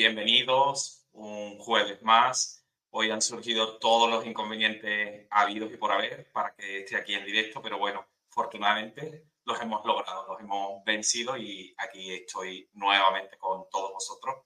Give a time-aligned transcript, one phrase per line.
[0.00, 2.64] Bienvenidos un jueves más.
[2.88, 7.26] Hoy han surgido todos los inconvenientes habidos y por haber para que esté aquí en
[7.26, 13.68] directo, pero bueno, afortunadamente los hemos logrado, los hemos vencido y aquí estoy nuevamente con
[13.68, 14.36] todos vosotros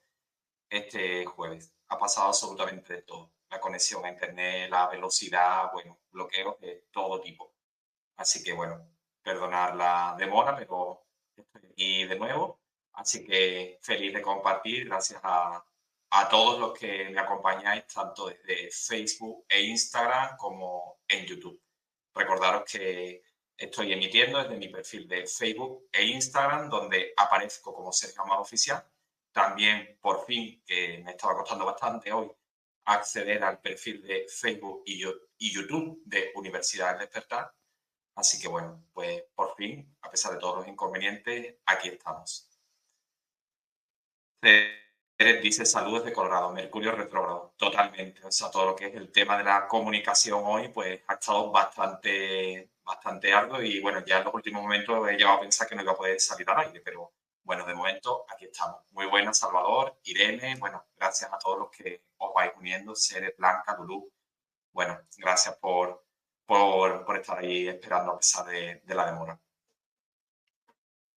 [0.69, 1.73] este jueves.
[1.87, 3.31] Ha pasado absolutamente todo.
[3.49, 7.55] La conexión a internet, la velocidad, bueno, bloqueos de todo tipo.
[8.17, 8.89] Así que bueno,
[9.23, 12.64] perdonar la demora, pero estoy aquí de nuevo
[12.95, 15.63] Así que feliz de compartir, gracias a,
[16.11, 21.61] a todos los que me acompañáis, tanto desde Facebook e Instagram como en YouTube.
[22.13, 23.23] Recordaros que
[23.57, 28.85] estoy emitiendo desde mi perfil de Facebook e Instagram, donde aparezco como Sergio Amado Oficial.
[29.33, 32.31] También, por fin, que me estaba costando bastante hoy,
[32.85, 35.03] acceder al perfil de Facebook y,
[35.37, 37.53] y YouTube de Universidad del Despertar.
[38.15, 42.54] Así que bueno, pues por fin, a pesar de todos los inconvenientes, aquí estamos
[45.41, 48.23] dice saludos de Colorado, Mercurio retrógrado, totalmente.
[48.25, 51.51] O sea, todo lo que es el tema de la comunicación hoy, pues ha estado
[51.51, 55.75] bastante, bastante arduo y bueno, ya en los últimos momentos he llegado a pensar que
[55.75, 57.13] no iba a poder salir al aire, pero
[57.43, 58.81] bueno, de momento aquí estamos.
[58.91, 63.75] Muy buena, Salvador, Irene, bueno, gracias a todos los que os vais uniendo, Sere, Blanca,
[63.77, 64.11] Lulú.
[64.71, 66.05] Bueno, gracias por,
[66.45, 69.39] por, por estar ahí esperando a pesar de la demora.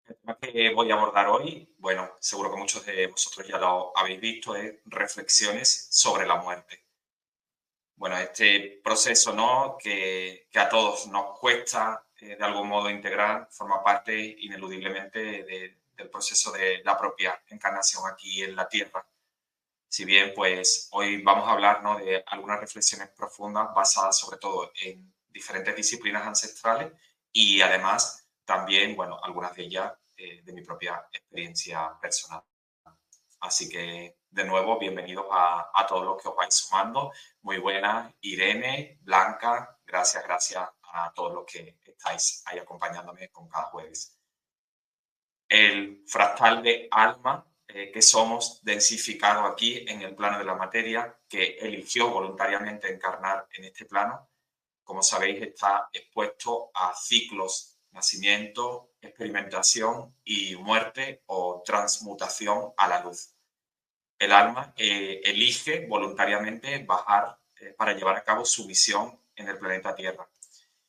[0.07, 3.97] El tema que voy a abordar hoy, bueno, seguro que muchos de vosotros ya lo
[3.99, 6.85] habéis visto, es reflexiones sobre la muerte.
[7.97, 9.77] Bueno, este proceso, ¿no?
[9.83, 16.53] Que, a todos nos cuesta eh, de algún modo integrar, forma parte ineludiblemente del proceso
[16.53, 19.05] de la propia encarnación aquí en la Tierra.
[19.89, 21.99] Si bien, pues hoy vamos a hablar ¿no?
[21.99, 26.93] de algunas reflexiones profundas basadas sobre todo en diferentes disciplinas ancestrales
[27.33, 32.43] y además también, bueno, algunas de ellas eh, de mi propia experiencia personal.
[33.41, 37.13] Así que, de nuevo, bienvenidos a, a todos los que os vais sumando.
[37.43, 43.65] Muy buenas, Irene, Blanca, gracias, gracias a todos los que estáis ahí acompañándome con cada
[43.65, 44.19] jueves.
[45.49, 51.19] El fractal de alma eh, que somos densificado aquí en el plano de la materia,
[51.29, 54.31] que eligió voluntariamente encarnar en este plano,
[54.85, 63.35] como sabéis, está expuesto a ciclos nacimiento, experimentación y muerte o transmutación a la luz.
[64.19, 69.59] El alma eh, elige voluntariamente bajar eh, para llevar a cabo su misión en el
[69.59, 70.29] planeta Tierra.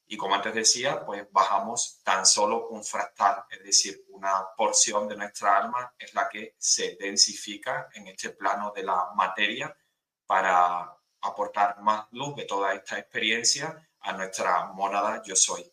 [0.06, 5.18] Y como antes decía, pues bajamos tan solo un fractal, es decir, una porción de
[5.18, 9.76] nuestra alma es la que se densifica en este plano de la materia
[10.26, 15.70] para aportar más luz de toda esta experiencia a nuestra mónada yo soy.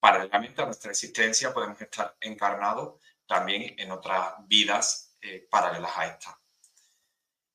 [0.00, 6.40] Paralelamente a nuestra existencia podemos estar encarnados también en otras vidas eh, paralelas a esta.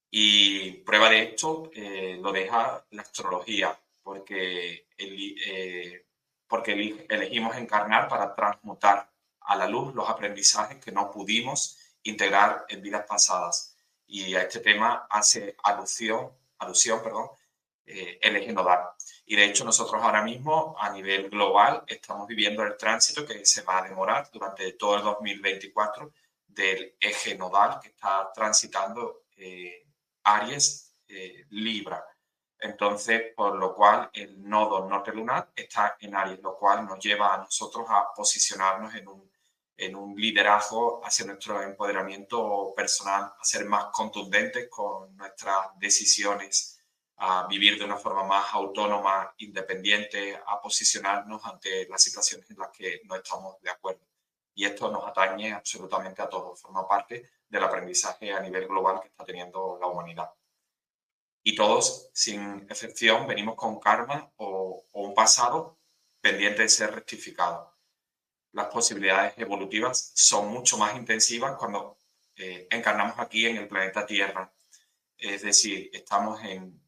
[0.10, 6.06] Y prueba de esto eh, lo deja la astrología, porque, eh,
[6.48, 9.10] porque elegimos encarnar para transmutar
[9.40, 13.76] a la luz los aprendizajes que no pudimos integrar en vidas pasadas.
[14.06, 17.30] Y a este tema hace alusión, alusión perdón,
[17.86, 18.90] eh, eje nodal.
[19.26, 23.62] Y de hecho nosotros ahora mismo a nivel global estamos viviendo el tránsito que se
[23.64, 26.14] va a demorar durante todo el 2024
[26.48, 29.86] del eje nodal que está transitando eh,
[30.24, 32.06] Aries eh, Libra.
[32.60, 37.34] Entonces, por lo cual el nodo norte lunar está en Aries, lo cual nos lleva
[37.34, 39.30] a nosotros a posicionarnos en un,
[39.76, 46.73] en un liderazgo hacia nuestro empoderamiento personal, a ser más contundentes con nuestras decisiones,
[47.26, 52.70] a vivir de una forma más autónoma, independiente, a posicionarnos ante las situaciones en las
[52.70, 54.06] que no estamos de acuerdo.
[54.56, 59.08] Y esto nos atañe absolutamente a todos, forma parte del aprendizaje a nivel global que
[59.08, 60.30] está teniendo la humanidad
[61.44, 65.78] y todos, sin excepción, venimos con karma o, un pasado
[66.22, 67.76] pendiente de ser rectificado.
[68.54, 71.98] Las posibilidades evolutivas son mucho más intensivas cuando
[72.38, 74.52] eh, encarnamos aquí en el planeta Tierra.
[75.24, 76.42] Es decir, estamos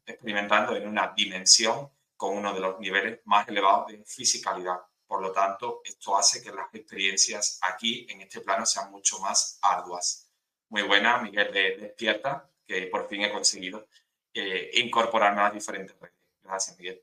[0.04, 4.76] experimentando en una dimensión con uno de los niveles más elevados de fisicalidad.
[5.06, 9.58] Por lo tanto, esto hace que las experiencias aquí en este plano sean mucho más
[9.62, 10.30] arduas.
[10.68, 13.88] Muy buena, Miguel de Despierta, que por fin he conseguido
[14.34, 16.16] eh, incorporarme a las diferentes redes.
[16.42, 17.02] Gracias, Miguel.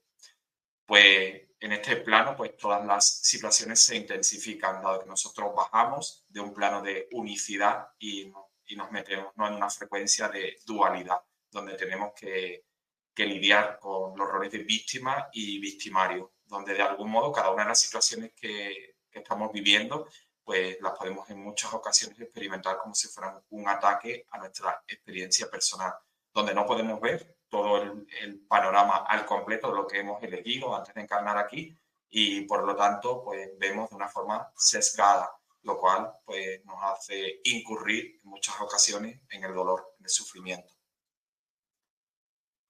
[0.86, 6.42] Pues en este plano, pues todas las situaciones se intensifican, dado que nosotros bajamos de
[6.42, 8.32] un plano de unicidad y,
[8.68, 12.66] y nos metemos en una frecuencia de dualidad, donde tenemos que,
[13.14, 17.64] que lidiar con los roles de víctima y victimario, donde de algún modo cada una
[17.64, 20.08] de las situaciones que, que estamos viviendo,
[20.44, 25.50] pues las podemos en muchas ocasiones experimentar como si fueran un ataque a nuestra experiencia
[25.50, 25.94] personal
[26.34, 30.94] donde no podemos ver todo el, panorama al completo de lo que hemos elegido antes
[30.96, 31.78] de encarnar aquí
[32.10, 35.32] y por lo tanto pues vemos de una forma sesgada,
[35.64, 40.74] lo cual pues nos hace incurrir en muchas ocasiones en el dolor, en el sufrimiento.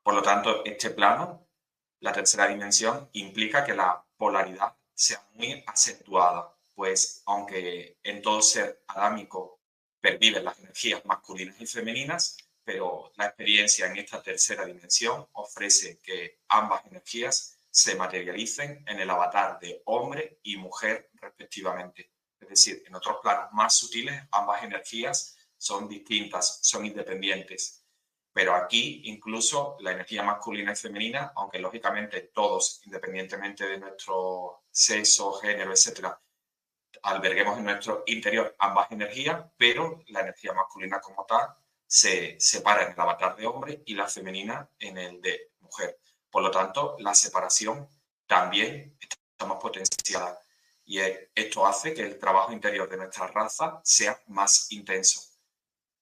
[0.03, 1.47] Por lo tanto, este plano,
[1.99, 8.83] la tercera dimensión, implica que la polaridad sea muy acentuada, pues aunque en todo ser
[8.87, 9.61] adámico
[9.99, 16.41] perviven las energías masculinas y femeninas, pero la experiencia en esta tercera dimensión ofrece que
[16.49, 22.12] ambas energías se materialicen en el avatar de hombre y mujer respectivamente.
[22.43, 27.83] Es decir, en otros planos más sutiles, ambas energías son distintas, son independientes.
[28.33, 35.33] Pero aquí incluso la energía masculina y femenina, aunque lógicamente todos, independientemente de nuestro sexo,
[35.33, 36.19] género, etcétera,
[37.03, 41.47] alberguemos en nuestro interior ambas energías, pero la energía masculina como tal
[41.85, 45.99] se separa en el avatar de hombre y la femenina en el de mujer.
[46.29, 47.87] Por lo tanto, la separación
[48.25, 50.42] también está más potenciada
[50.85, 50.99] y
[51.33, 55.21] esto hace que el trabajo interior de nuestra raza sea más intenso.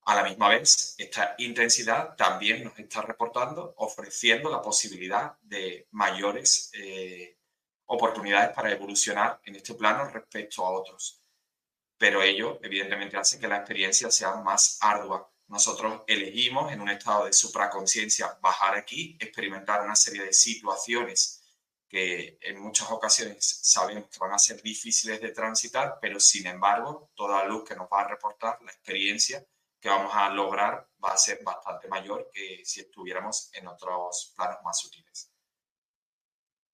[0.06, 6.72] A la misma vez, esta intensidad también nos está reportando, ofreciendo la posibilidad de mayores
[6.74, 7.38] eh,
[7.86, 11.22] oportunidades para evolucionar en este plano respecto a otros.
[11.98, 17.26] Pero ello, evidentemente, hace que la experiencia sea más ardua nosotros elegimos en un estado
[17.26, 21.41] de supraconciencia bajar aquí, experimentar una serie de situaciones
[21.92, 27.12] que en muchas ocasiones sabemos que van a ser difíciles de transitar, pero sin embargo,
[27.14, 29.46] toda luz que nos va a reportar, la experiencia
[29.78, 34.60] que vamos a lograr va a ser bastante mayor que si estuviéramos en otros planos
[34.64, 35.34] más sutiles.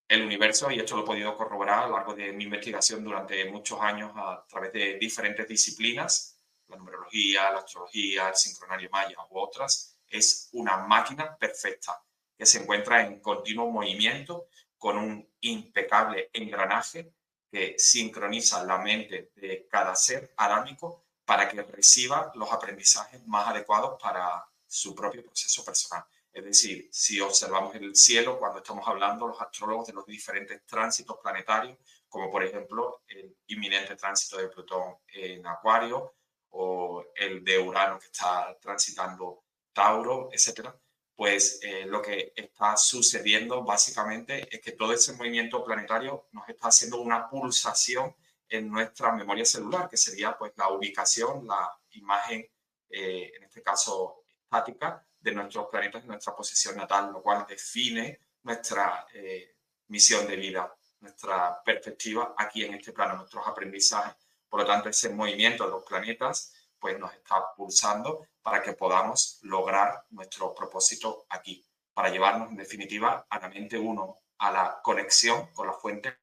[0.07, 3.43] El universo, y esto lo he podido corroborar a lo largo de mi investigación durante
[3.49, 9.39] muchos años a través de diferentes disciplinas, la numerología, la astrología, el sincronario maya u
[9.39, 12.03] otras, es una máquina perfecta
[12.37, 17.13] que se encuentra en continuo movimiento con un impecable engranaje
[17.51, 23.99] que sincroniza la mente de cada ser arámico para que reciba los aprendizajes más adecuados
[24.01, 26.05] para su propio proceso personal.
[26.31, 31.17] Es decir, si observamos el cielo cuando estamos hablando los astrólogos de los diferentes tránsitos
[31.17, 36.13] planetarios, como por ejemplo el inminente tránsito de Plutón en Acuario,
[36.49, 39.43] o el de Urano que está transitando
[39.73, 40.75] Tauro, etcétera,
[41.17, 46.67] pues eh, lo que está sucediendo básicamente es que todo ese movimiento planetario nos está
[46.67, 48.15] haciendo una pulsación
[48.47, 52.47] en nuestra memoria celular, que sería pues la ubicación, la imagen,
[52.89, 58.19] eh, en este caso estática, de nuestros planetas en nuestra posición natal, lo cual define
[58.43, 59.55] nuestra eh,
[59.87, 64.15] misión de vida, nuestra perspectiva aquí en este plano, nuestros aprendizajes.
[64.47, 69.39] Por lo tanto, ese movimiento de los planetas pues nos está pulsando para que podamos
[69.41, 75.51] lograr nuestro propósito aquí, para llevarnos en definitiva a la mente uno, a la conexión
[75.51, 76.17] con la fuente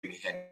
[0.00, 0.50] primigenia.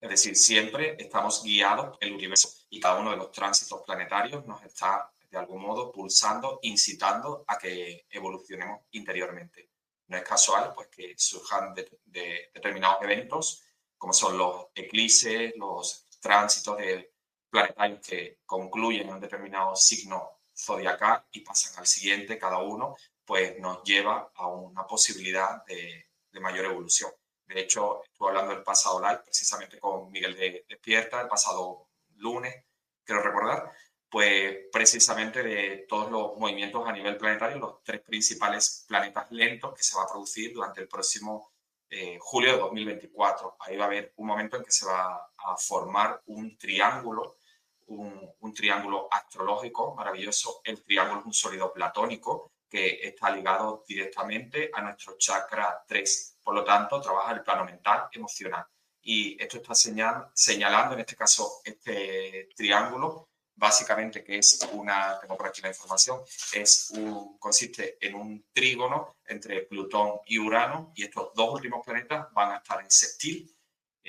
[0.00, 4.62] Es decir, siempre estamos guiados el universo y cada uno de los tránsitos planetarios nos
[4.62, 9.72] está de algún modo pulsando, incitando a que evolucionemos interiormente.
[10.06, 13.68] No es casual pues, que surjan de determinados eventos
[13.98, 17.14] como son los eclipses, los tránsitos de
[17.48, 22.94] planetarios que concluyen en un determinado signo zodiacal y pasan al siguiente, cada uno,
[23.24, 26.04] pues nos lleva a una posibilidad de,
[26.40, 27.10] mayor evolución.
[27.46, 32.54] De hecho, estuve hablando el pasado live precisamente con Miguel de Despierta, el pasado lunes,
[33.02, 33.72] quiero recordar,
[34.08, 39.82] pues precisamente de todos los movimientos a nivel planetario, los tres principales planetas lentos que
[39.82, 41.54] se va a producir durante el próximo
[41.90, 43.56] eh, julio de 2024.
[43.60, 47.36] Ahí va a haber un momento en que se va a formar un triángulo,
[47.86, 50.60] un, triángulo astrológico maravilloso.
[50.64, 56.38] El triángulo es un sólido platónico que está ligado directamente a nuestro chakra 3.
[56.42, 58.66] Por lo tanto, trabaja el plano mental, emocional.
[59.00, 63.28] Y esto está señal, señalando, en este caso, este triángulo
[63.58, 66.20] básicamente que es una, tengo por aquí la información,
[66.52, 66.92] es
[67.38, 72.56] consiste en un trígono entre Plutón y Urano y estos dos últimos planetas van a
[72.58, 73.52] estar en sextil,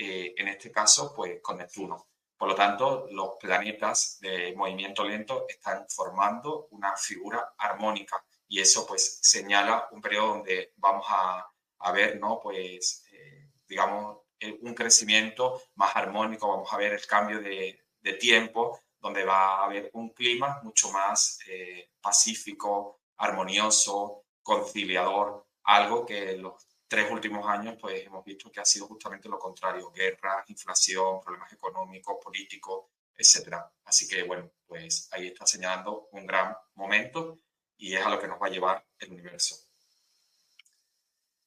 [0.02, 2.08] eh, en este caso pues con Neptuno.
[2.38, 8.88] Por lo tanto, los planetas de movimiento lento están formando una figura armónica y eso
[8.88, 11.46] pues señala un periodo donde vamos a,
[11.80, 12.40] a ver, ¿no?
[12.40, 14.20] Pues, eh, digamos,
[14.62, 19.66] un crecimiento más armónico, vamos a ver el cambio de, de tiempo, donde va a
[19.66, 27.78] haber un clima mucho más eh, pacífico, armonioso, conciliador, algo que los tres últimos años
[27.80, 33.56] pues hemos visto que ha sido justamente lo contrario, guerra, inflación, problemas económicos, políticos, etc.
[33.86, 37.40] Así que bueno, pues ahí está señalando un gran momento
[37.78, 39.56] y es a lo que nos va a llevar el universo.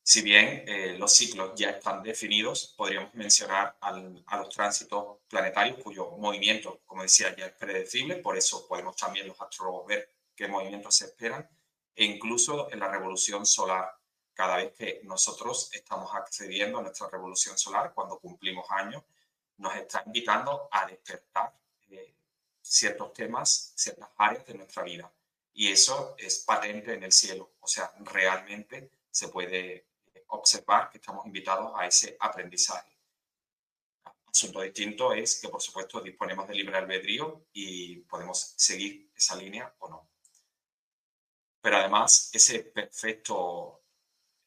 [0.04, 6.10] Si bien eh, los ciclos ya están definidos, podríamos mencionar a los tránsitos planetarios cuyo
[6.18, 10.96] movimiento, como decía, ya es predecible, por eso podemos también los astrólogos ver qué movimientos
[10.96, 11.48] se esperan,
[11.94, 13.94] e incluso en la revolución solar,
[14.34, 19.02] cada vez que nosotros estamos accediendo a nuestra revolución solar, cuando cumplimos años,
[19.58, 21.52] nos está invitando a despertar
[21.90, 22.14] eh,
[22.60, 25.12] ciertos temas, ciertas áreas de nuestra vida.
[25.54, 29.86] Y eso es patente en el cielo, o sea, realmente se puede
[30.28, 32.90] observar que estamos invitados a ese aprendizaje.
[34.26, 39.74] Asunto distinto es que, por supuesto, disponemos de libre albedrío y podemos seguir esa línea
[39.80, 40.08] o no.
[41.60, 43.81] Pero además, ese perfecto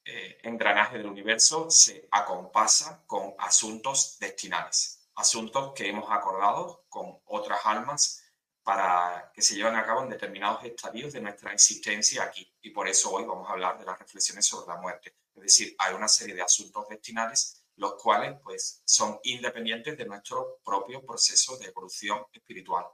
[0.05, 7.59] eh, engranaje del universo se acompasa con asuntos destinales, asuntos que hemos acordado con otras
[7.65, 8.23] almas
[8.63, 12.51] para que se lleven a cabo en determinados estadios de nuestra existencia aquí.
[12.61, 15.15] Y por eso hoy vamos a hablar de las reflexiones sobre la muerte.
[15.35, 20.59] Es decir, hay una serie de asuntos destinales los cuales pues son independientes de nuestro
[20.63, 22.85] propio proceso de evolución espiritual.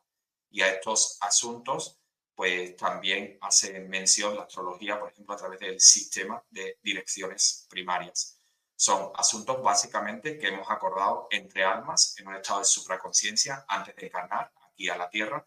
[0.49, 2.00] Y a estos asuntos
[2.35, 8.39] pues también hace mención la astrología, por ejemplo, a través del sistema de direcciones primarias.
[8.75, 14.07] Son asuntos básicamente que hemos acordado entre almas en un estado de supraconciencia antes de
[14.07, 15.45] encarnar aquí a la Tierra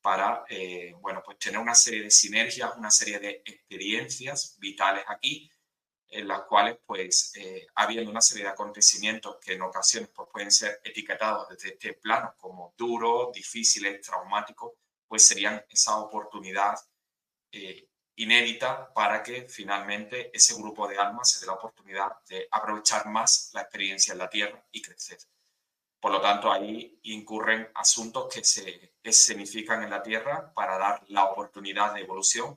[0.00, 5.50] para, eh, bueno, pues tener una serie de sinergias, una serie de experiencias vitales aquí
[6.10, 10.50] en las cuales, pues, eh, habiendo una serie de acontecimientos que en ocasiones pues, pueden
[10.50, 14.72] ser etiquetados desde este plano como duros, difíciles, traumáticos,
[15.10, 16.78] pues serían esa oportunidad
[17.50, 23.06] eh, inédita para que finalmente ese grupo de almas se dé la oportunidad de aprovechar
[23.06, 25.18] más la experiencia en la Tierra y crecer.
[25.98, 31.24] Por lo tanto, ahí incurren asuntos que se escenifican en la Tierra para dar la
[31.24, 32.56] oportunidad de evolución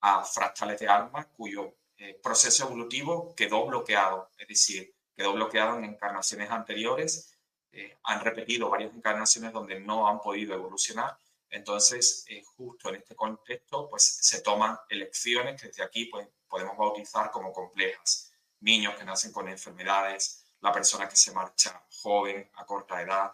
[0.00, 5.84] a fractales de almas cuyo eh, proceso evolutivo quedó bloqueado, es decir, quedó bloqueado en
[5.84, 7.38] encarnaciones anteriores,
[7.70, 11.16] eh, han repetido varias encarnaciones donde no han podido evolucionar,
[11.50, 16.76] entonces eh, justo en este contexto pues se toman elecciones que desde aquí pues, podemos
[16.76, 22.64] bautizar como complejas, niños que nacen con enfermedades, la persona que se marcha joven, a
[22.64, 23.32] corta edad,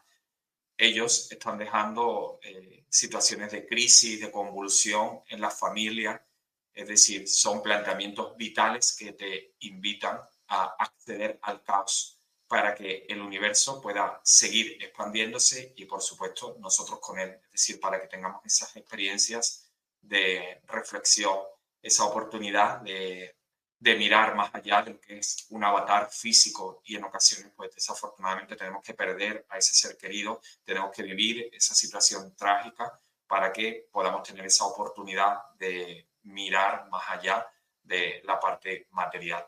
[0.77, 6.25] ellos están dejando eh, situaciones de crisis, de convulsión en la familia,
[6.73, 12.20] es decir, son planteamientos vitales que te invitan a acceder al caos
[12.51, 17.31] para que el universo pueda seguir expandiéndose y, por supuesto, nosotros con él.
[17.45, 21.39] Es decir, para que tengamos esas experiencias de reflexión,
[21.81, 23.37] esa oportunidad de,
[23.79, 28.57] mirar más allá de lo que es un avatar físico y en ocasiones, pues desafortunadamente
[28.57, 33.89] tenemos que perder a ese ser querido, tenemos que vivir esa situación trágica para que
[33.93, 37.47] podamos tener esa oportunidad de mirar más allá
[37.85, 39.47] de la parte material.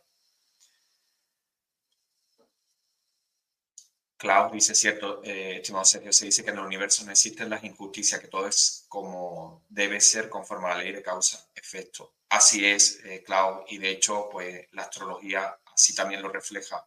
[4.22, 7.64] Klaus dice, cierto, eh, estimado Sergio, se dice que en el universo no existen las
[7.64, 12.14] injusticias, que todo es como debe ser conforme a la ley de causa-efecto.
[12.28, 16.86] Así es, eh, Klaus, y de hecho, pues la astrología así también lo refleja,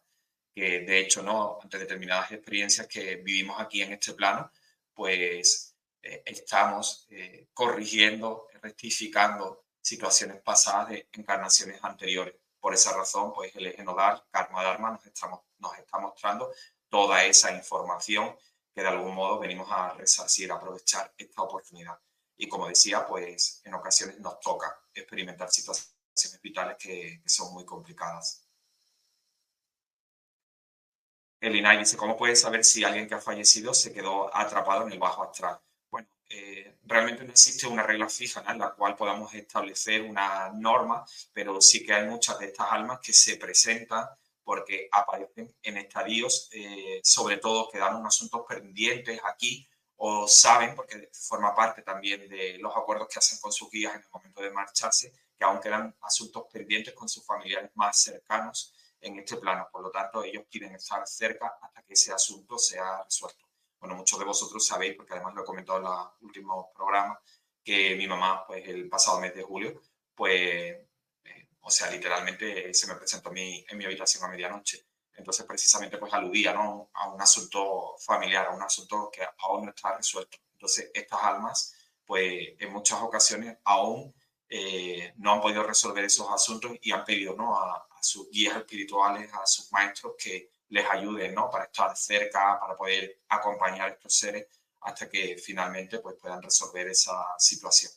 [0.54, 1.58] que de hecho, ¿no?
[1.62, 4.50] Ante determinadas experiencias que vivimos aquí en este plano,
[4.94, 12.34] pues eh, estamos eh, corrigiendo, rectificando situaciones pasadas de encarnaciones anteriores.
[12.58, 16.50] Por esa razón, pues el eje nodal, Karma Dharma, nos, estamos, nos está mostrando
[16.88, 18.36] toda esa información
[18.74, 21.98] que de algún modo venimos a resarcir, aprovechar esta oportunidad.
[22.36, 25.96] Y como decía, pues en ocasiones nos toca experimentar situaciones
[26.42, 28.46] vitales que, son muy complicadas.
[31.40, 34.92] El INAI dice, ¿cómo puedes saber si alguien que ha fallecido se quedó atrapado en
[34.92, 35.58] el bajo astral?
[35.90, 41.06] Bueno, eh, realmente no existe una regla fija en la cual podamos establecer una norma,
[41.32, 44.06] pero sí que hay muchas de estas almas que se presentan
[44.46, 50.76] porque aparecen en estadios, eh, sobre todo que dan unos asuntos pendientes aquí, o saben,
[50.76, 54.40] porque forma parte también de los acuerdos que hacen con sus guías en el momento
[54.40, 59.68] de marcharse, que aún quedan asuntos pendientes con sus familiares más cercanos en este plano.
[59.72, 63.44] Por lo tanto, ellos quieren estar cerca hasta que ese asunto sea resuelto.
[63.80, 67.18] Bueno, muchos de vosotros sabéis, porque además lo he comentado en los últimos programas,
[67.64, 69.82] que mi mamá, pues el pasado mes de julio,
[70.14, 70.85] pues
[71.66, 74.86] o sea, literalmente se me presentó en mi habitación a medianoche.
[75.16, 76.90] Entonces, precisamente, pues aludía ¿no?
[76.94, 80.38] a un asunto familiar, a un asunto que aún no está resuelto.
[80.52, 84.14] Entonces, estas almas, pues en muchas ocasiones aún
[84.48, 87.58] eh, no han podido resolver esos asuntos y han pedido ¿no?
[87.58, 91.50] a, sus guías espirituales, a sus maestros, que les ayuden ¿no?
[91.50, 94.46] para estar cerca, para poder acompañar a estos seres
[94.82, 97.90] hasta que finalmente pues, puedan resolver esa situación.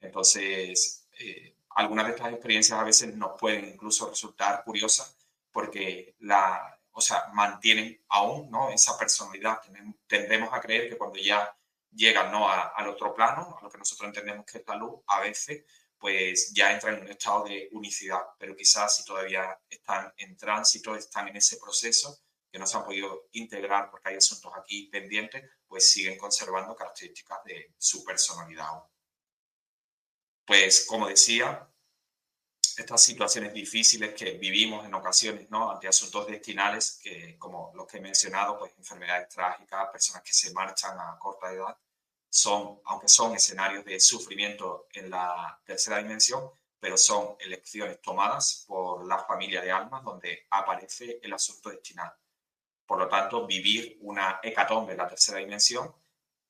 [0.00, 5.16] Entonces, eh, algunas de estas experiencias a veces nos pueden incluso resultar curiosas
[5.50, 8.70] porque la, o sea, mantienen aún ¿no?
[8.70, 9.60] esa personalidad.
[10.06, 11.54] Tendemos a creer que cuando ya
[11.90, 12.48] llegan ¿no?
[12.48, 15.64] al otro plano, a lo que nosotros entendemos que es la luz, a veces
[15.98, 20.96] pues ya entran en un estado de unicidad, pero quizás si todavía están en tránsito,
[20.96, 22.18] están en ese proceso,
[22.50, 27.44] que no se han podido integrar porque hay asuntos aquí pendientes, pues siguen conservando características
[27.44, 28.82] de su personalidad
[30.44, 31.68] pues como decía,
[32.76, 35.70] estas situaciones difíciles que vivimos en ocasiones, ¿no?
[35.70, 40.52] Ante asuntos destinales, que como los que he mencionado, pues enfermedades trágicas, personas que se
[40.52, 41.76] marchan a corta edad,
[42.30, 46.50] son, aunque son escenarios de sufrimiento en la tercera dimensión,
[46.80, 52.12] pero son elecciones tomadas por la familia de almas donde aparece el asunto destinal.
[52.86, 55.94] Por lo tanto, vivir una hecatombe en la tercera dimensión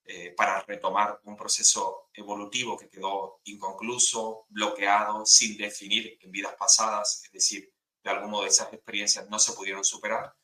[0.04, 7.22] eh, para retomar un proceso evolutivo que quedó inconcluso, bloqueado, sin definir en vidas pasadas,
[7.24, 10.34] es decir, de algún modo esas experiencias no se pudieron superar,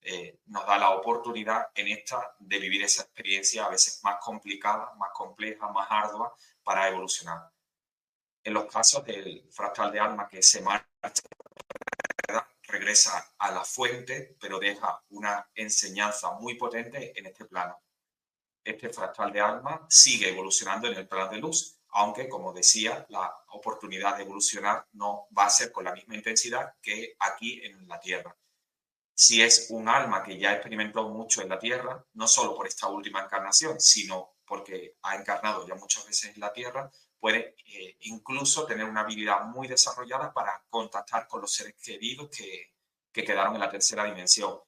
[0.00, 4.92] eh, nos da la oportunidad en esta de vivir esa experiencia a veces más complicada,
[4.96, 6.34] más compleja, más ardua
[6.64, 7.52] para evolucionar.
[8.42, 10.88] En los casos del fractal de alma que se marcha,
[12.62, 17.80] regresa a la fuente, pero deja una enseñanza muy potente en este plano
[18.70, 23.32] este fractal de alma sigue evolucionando en el plano de luz, aunque, como decía, la
[23.48, 27.98] oportunidad de evolucionar no va a ser con la misma intensidad que aquí en la
[27.98, 28.36] Tierra.
[29.14, 32.86] Si es un alma que ya experimentó mucho en la Tierra, no solo por esta
[32.88, 38.64] última encarnación, sino porque ha encarnado ya muchas veces en la Tierra, puede eh, incluso
[38.64, 42.74] tener una habilidad muy desarrollada para contactar con los seres queridos que,
[43.12, 44.60] que quedaron en la tercera dimensión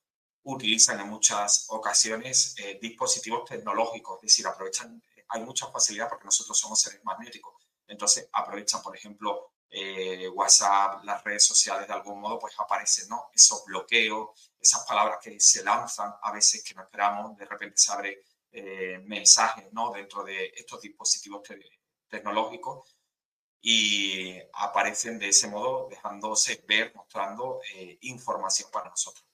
[0.45, 6.59] utilizan en muchas ocasiones eh, dispositivos tecnológicos, es decir, aprovechan, hay mucha facilidad porque nosotros
[6.59, 7.55] somos seres magnéticos,
[7.87, 13.65] entonces aprovechan, por ejemplo, eh, WhatsApp, las redes sociales de algún modo, pues aparecen esos
[13.65, 18.25] bloqueos, esas palabras que se lanzan a veces que no esperamos, de repente se abre
[18.51, 19.93] eh, mensajes ¿no?
[19.93, 21.43] dentro de estos dispositivos
[22.09, 22.97] tecnológicos
[23.61, 27.61] y aparecen de ese modo dejándose ver, mostrando
[28.01, 29.30] información para nosotros.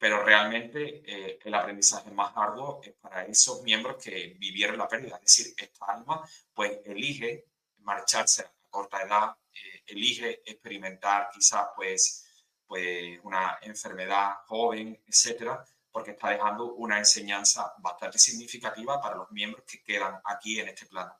[0.00, 5.16] Pero realmente eh, el aprendizaje más arduo es para esos miembros que vivieron la pérdida,
[5.16, 7.48] es decir, esta alma pues elige
[7.80, 12.26] marcharse a corta edad, eh, elige experimentar quizás pues,
[12.66, 19.66] pues una enfermedad joven, etcétera, porque está dejando una enseñanza bastante significativa para los miembros
[19.66, 21.14] que quedan aquí en este plano.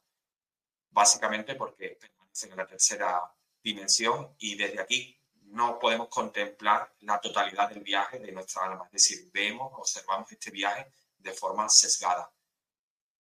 [0.89, 3.21] Básicamente porque permanecen en la tercera
[3.63, 5.20] dimensión y desde aquí
[5.51, 10.51] no podemos contemplar la totalidad del viaje de nuestra alma, es decir, vemos, observamos este
[10.51, 12.31] viaje de forma sesgada.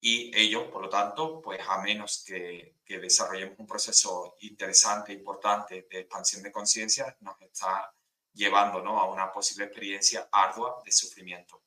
[0.02, 5.86] Y ello, por lo tanto, pues a menos que, que desarrollemos un proceso interesante, importante
[5.90, 7.92] de expansión de conciencia, nos está
[8.32, 8.98] llevando ¿no?
[8.98, 11.62] a una posible experiencia ardua de sufrimiento.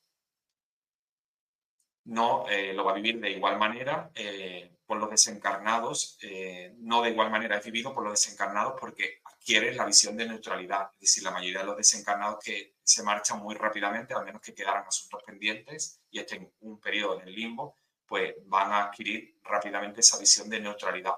[2.05, 7.01] No eh, lo va a vivir de igual manera eh, por los desencarnados, eh, no
[7.01, 10.89] de igual manera es vivido por los desencarnados porque quiere la visión de neutralidad.
[10.93, 14.53] Es decir, la mayoría de los desencarnados que se marchan muy rápidamente, al menos que
[14.53, 20.01] quedaran asuntos pendientes y estén un periodo en el limbo, pues van a adquirir rápidamente
[20.01, 21.15] esa visión de neutralidad.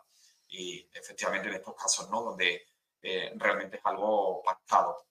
[0.48, 2.22] Y efectivamente en estos casos, ¿no?
[2.22, 2.68] Donde
[3.02, 5.06] eh, realmente es algo pactado.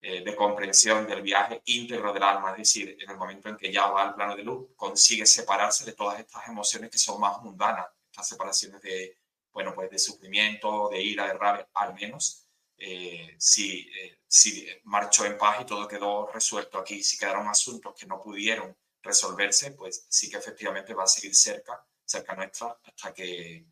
[0.00, 3.72] Eh, de comprensión del viaje íntegro del alma, es decir, en el momento en que
[3.72, 7.42] ya va al plano de luz, consigue separarse de todas estas emociones que son más
[7.42, 9.17] mundanas, estas separaciones de
[9.58, 15.24] bueno, pues de sufrimiento, de ira, de rabia, al menos, eh, si, eh, si marchó
[15.24, 20.06] en paz y todo quedó resuelto aquí, si quedaron asuntos que no pudieron resolverse, pues
[20.08, 23.66] sí que efectivamente va a seguir cerca, cerca nuestra, hasta que,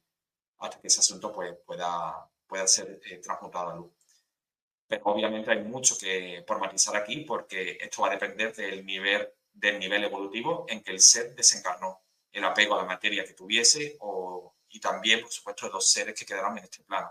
[0.59, 3.92] hasta que ese asunto pues, pueda, pueda ser eh, transmutado a luz.
[4.88, 9.29] Pero obviamente hay mucho que por matizar aquí porque esto va a depender del nivel,
[9.53, 13.96] del nivel evolutivo en que el ser desencarnó, el apego a la materia que tuviese
[14.01, 17.11] o y también, por supuesto, los seres que quedaron en este plano.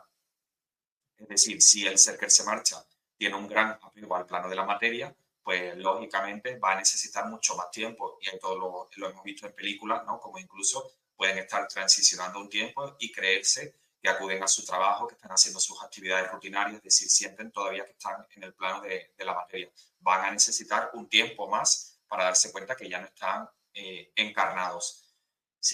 [1.17, 2.86] Es decir, si el ser que se marcha
[3.17, 7.56] tiene un gran apego al plano de la materia, pues lógicamente va a necesitar mucho
[7.56, 10.19] más tiempo y todo lo, lo hemos visto en películas, ¿no?
[10.19, 15.15] Como incluso pueden estar transicionando un tiempo y creerse que acuden a su trabajo, que
[15.15, 19.12] están haciendo sus actividades rutinarias, es decir, sienten todavía que están en el plano de,
[19.17, 19.71] de la materia.
[20.01, 25.05] Van a necesitar un tiempo más para darse cuenta que ya no están eh, encarnados.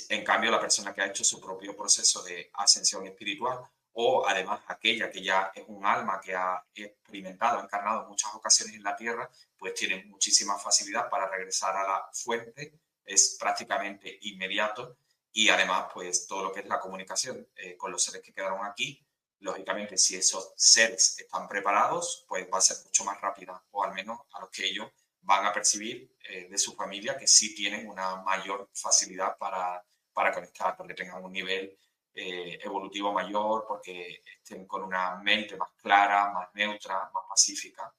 [0.10, 3.60] En cambio, la persona que ha hecho su propio proceso de ascensión espiritual
[3.94, 8.34] o además aquella que ya es un alma que ha experimentado, ha encarnado en muchas
[8.34, 12.74] ocasiones en la tierra, pues tiene muchísima facilidad para regresar a la fuente,
[13.04, 14.96] es prácticamente inmediato.
[15.34, 18.66] Y además pues todo lo que es la comunicación eh, con los seres que quedaron
[18.66, 19.06] aquí,
[19.40, 23.94] lógicamente si esos seres están preparados, pues va a ser mucho más rápida o al
[23.94, 24.90] menos a los que ellos
[25.22, 30.32] van a percibir eh, de su familia que sí tienen una mayor facilidad para, para
[30.32, 31.78] conectar, porque tengan un nivel
[32.14, 37.94] eh, evolutivo mayor, porque estén con una mente más clara, más neutra, más pacífica.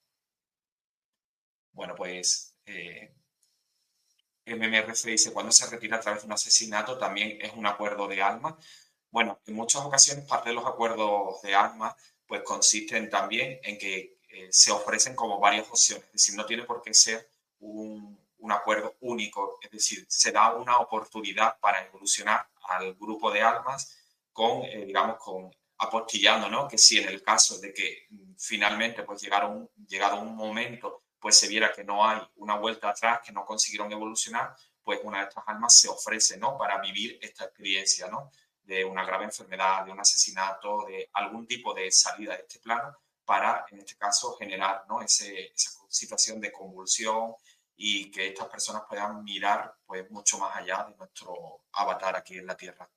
[1.72, 3.14] Bueno, pues eh,
[4.46, 8.22] MMRC dice, cuando se retira a través de un asesinato también es un acuerdo de
[8.22, 8.56] alma.
[9.10, 14.18] Bueno, en muchas ocasiones parte de los acuerdos de alma pues consisten también en que
[14.32, 17.28] eh, se ofrecen como varias opciones, es decir, no tiene por qué ser
[17.60, 23.42] un, un, acuerdo único, es decir, se da una oportunidad para evolucionar al grupo de
[23.42, 23.96] almas
[24.32, 26.68] con, eh, digamos, con apostillando, ¿no?
[26.68, 31.38] Que si en el caso de que mm, finalmente, pues llegaron, llegado un momento, pues
[31.38, 35.28] se viera que no hay una vuelta atrás, que no consiguieron evolucionar, pues una de
[35.28, 36.56] estas almas se ofrece, ¿no?
[36.56, 38.30] Para vivir esta experiencia, ¿no?
[38.62, 42.96] De una grave enfermedad, de un asesinato, de algún tipo de salida de este plano,
[43.24, 45.00] para, en este caso, generar ¿no?
[45.00, 47.34] Ese, esa situación de convulsión
[47.76, 52.46] y que estas personas puedan mirar pues, mucho más allá de nuestro avatar aquí en
[52.46, 52.88] la Tierra.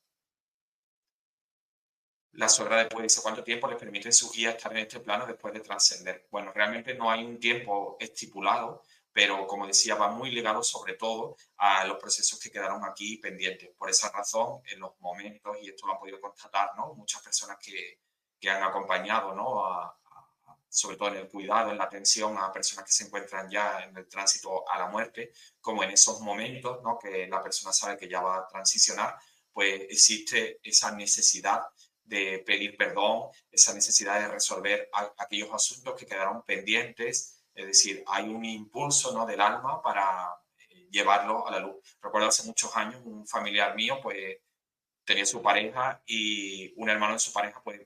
[2.34, 5.54] La suegra después dice cuánto tiempo le permite su guía estar en este plano después
[5.54, 6.28] de trascender.
[6.30, 8.84] Bueno, realmente no hay un tiempo estipulado,
[9.14, 13.70] pero como decía, va muy ligado sobre todo a los procesos que quedaron aquí pendientes.
[13.78, 16.94] Por esa razón, en los momentos, y esto lo han podido constatar, ¿no?
[16.96, 18.02] Muchas personas que,
[18.40, 19.66] que han acompañado ¿no?
[19.66, 19.98] a,
[20.76, 23.96] sobre todo en el cuidado, en la atención a personas que se encuentran ya en
[23.96, 27.00] el tránsito a la muerte, como en esos momentos ¿no?
[27.00, 29.16] que la persona sabe que ya va a transicionar,
[29.54, 31.62] pues existe esa necesidad
[32.04, 38.26] de pedir perdón, esa necesidad de resolver aquellos asuntos que quedaron pendientes, es decir, hay
[38.26, 39.26] un impulso ¿no?
[39.26, 41.78] del alma para eh, llevarlo a la luz.
[42.02, 44.40] Recuerdo hace muchos años un familiar mío pues
[45.06, 47.80] tenía su pareja y un hermano de su pareja pues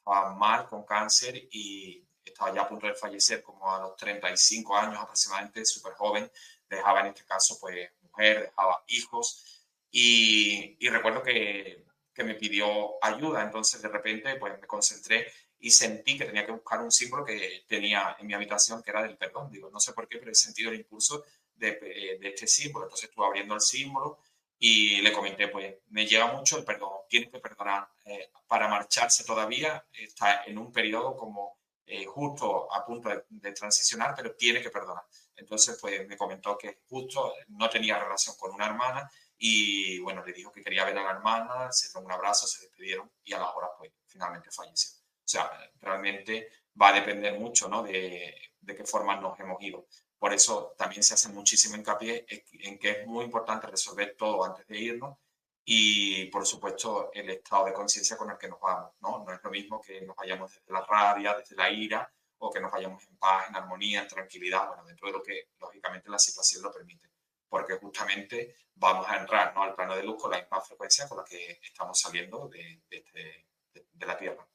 [0.00, 4.76] estaba mal con cáncer y estaba ya a punto de fallecer como a los 35
[4.76, 6.30] años aproximadamente, súper joven,
[6.68, 11.84] dejaba en este caso pues mujer, dejaba hijos y, y recuerdo que,
[12.14, 15.26] que, me pidió ayuda, entonces de repente pues me concentré
[15.58, 19.02] y sentí que tenía que buscar un símbolo que tenía en mi habitación, que era
[19.02, 19.50] del perdón.
[19.50, 22.86] Digo, no sé por qué, pero he sentido el impulso de, eh, de este símbolo.
[22.86, 24.18] Entonces estuve abriendo el símbolo
[24.62, 27.88] y le comenté, pues me lleva mucho el perdón, tiene que perdonar.
[28.04, 34.14] Eh, para marcharse todavía está en un periodo como eh, justo a punto de, transicionar,
[34.14, 35.02] pero tiene que perdonar.
[35.34, 40.34] Entonces, pues me comentó que justo no tenía relación con una hermana y bueno, le
[40.34, 43.38] dijo que quería ver a la hermana, se dio un abrazo, se despidieron y a
[43.38, 45.00] la hora, pues finalmente falleció.
[45.00, 47.82] O sea, realmente va a depender mucho, ¿no?
[47.82, 49.86] De, de qué forma nos hemos ido.
[50.18, 54.66] Por eso también se hace muchísimo hincapié en que es muy importante resolver todo antes
[54.66, 55.18] de irnos
[55.64, 58.92] y por supuesto el estado de conciencia con el que nos vamos.
[59.00, 59.24] ¿no?
[59.24, 62.60] no es lo mismo que nos vayamos desde la rabia, desde la ira o que
[62.60, 66.18] nos vayamos en paz, en armonía, en tranquilidad, bueno, dentro de lo que lógicamente la
[66.18, 67.10] situación lo permite,
[67.48, 69.62] porque justamente vamos a entrar ¿no?
[69.62, 72.96] al plano de luz con la misma frecuencia con la que estamos saliendo de, de,
[72.96, 73.46] este,
[73.92, 74.46] de la Tierra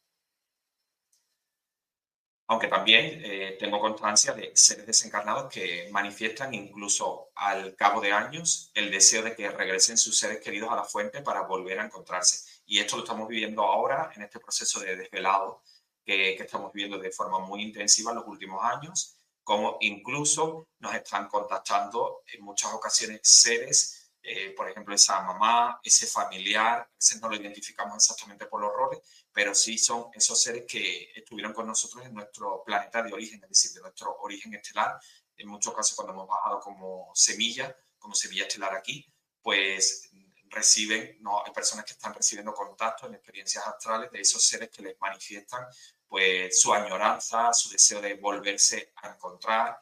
[2.48, 8.72] aunque también eh, tengo constancia de seres desencarnados que manifiestan incluso al cabo de años
[8.76, 12.62] el deseo de que regresen sus seres queridos a la fuente para volver a encontrarse.
[12.66, 15.64] Y esto lo estamos viviendo ahora en este proceso de desvelado
[16.04, 20.94] que, que estamos viviendo de forma muy intensiva en los últimos años, como incluso nos
[20.94, 27.22] están contactando en muchas ocasiones seres eh, por ejemplo, esa mamá, ese familiar, a veces
[27.22, 29.00] no lo identificamos exactamente por los roles,
[29.32, 33.50] pero sí son esos seres que estuvieron con nosotros en nuestro planeta de origen, es
[33.50, 35.00] decir, de nuestro origen estelar.
[35.38, 39.06] En muchos casos, cuando hemos bajado como semilla, como semilla estelar aquí,
[39.42, 40.10] pues
[40.50, 44.82] reciben, no, hay personas que están recibiendo contacto en experiencias astrales de esos seres que
[44.82, 45.66] les manifiestan
[46.08, 49.78] pues su añoranza, su deseo de volverse a encontrar,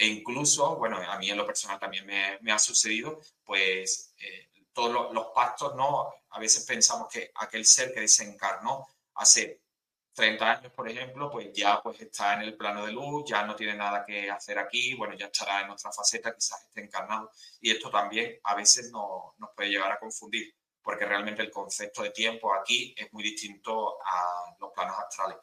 [0.00, 5.12] e incluso, bueno, a mí en lo personal también me, ha sucedido, pues eh, todos
[5.12, 6.10] los, pactos, ¿no?
[6.30, 8.86] A veces pensamos que aquel ser que desencarnó
[9.16, 9.60] hace
[10.14, 13.54] 30 años, por ejemplo, pues ya pues está en el plano de luz, ya no
[13.54, 17.30] tiene nada que hacer aquí, bueno, ya estará en otra faceta, quizás esté encarnado.
[17.60, 22.02] Y esto también a veces no, nos puede llegar a confundir, porque realmente el concepto
[22.02, 25.36] de tiempo aquí es muy distinto a los planos astrales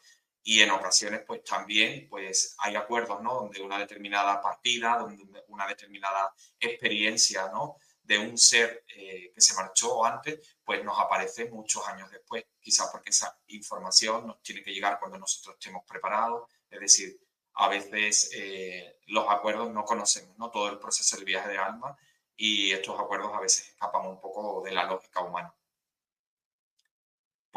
[0.47, 3.33] y en ocasiones pues también pues hay acuerdos, ¿no?
[3.33, 7.75] Donde una determinada partida, donde una determinada experiencia, ¿no?
[8.01, 12.87] De un ser eh, que se marchó antes, pues nos aparece muchos años después, quizás
[12.93, 17.19] porque esa información nos tiene que llegar cuando nosotros estemos preparados, es decir,
[17.55, 20.49] a veces eh, los acuerdos no conocemos, ¿no?
[20.49, 21.97] Todo el proceso del viaje de alma
[22.37, 25.53] y estos acuerdos a veces escapan un poco de la lógica humana.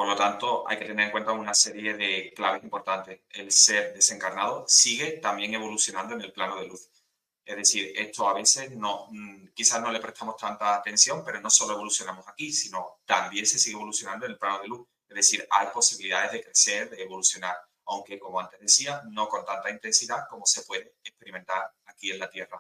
[0.01, 3.21] Por lo tanto, hay que tener en cuenta una serie de claves importantes.
[3.29, 6.89] El ser desencarnado sigue también evolucionando en el plano de luz.
[7.45, 11.51] Es decir, esto a veces no, mm, quizás no le prestamos tanta atención, pero no
[11.51, 14.89] solo evolucionamos aquí, sino también se sigue evolucionando en el plano de luz.
[15.07, 19.69] Es decir, hay posibilidades de crecer, de evolucionar, aunque como antes decía, no con tanta
[19.69, 22.59] intensidad como se puede experimentar aquí en la Tierra.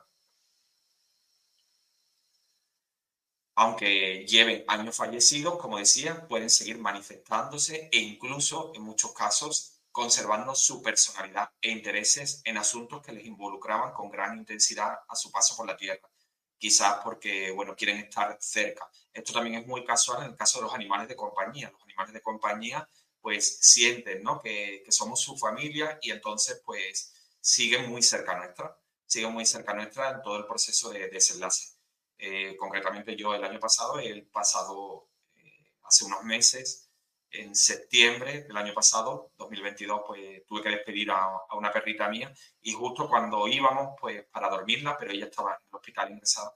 [3.61, 10.55] Aunque lleven años fallecidos, como decía, pueden seguir manifestándose e incluso en muchos casos conservando
[10.55, 15.55] su personalidad e intereses en asuntos que les involucraban con gran intensidad a su paso
[15.59, 16.09] por la Tierra.
[16.57, 18.90] Quizás porque, bueno, quieren estar cerca.
[19.12, 21.70] Esto también es muy casual en el caso de los animales de compañía.
[21.70, 22.88] Los animales de compañía,
[23.20, 24.40] pues, sienten, ¿no?
[24.40, 28.75] Que, que somos su familia y entonces, pues, siguen muy cerca nuestra.
[29.05, 31.80] Siguen muy cerca nuestra en todo el proceso de desenlace.
[32.23, 36.91] Eh, concretamente yo el año pasado, el pasado, eh, hace unos meses,
[37.31, 42.31] en septiembre del año pasado, 2022, pues tuve que despedir a, una perrita mía
[42.61, 46.55] y justo cuando íbamos, pues para dormirla, pero ella estaba en el hospital ingresada,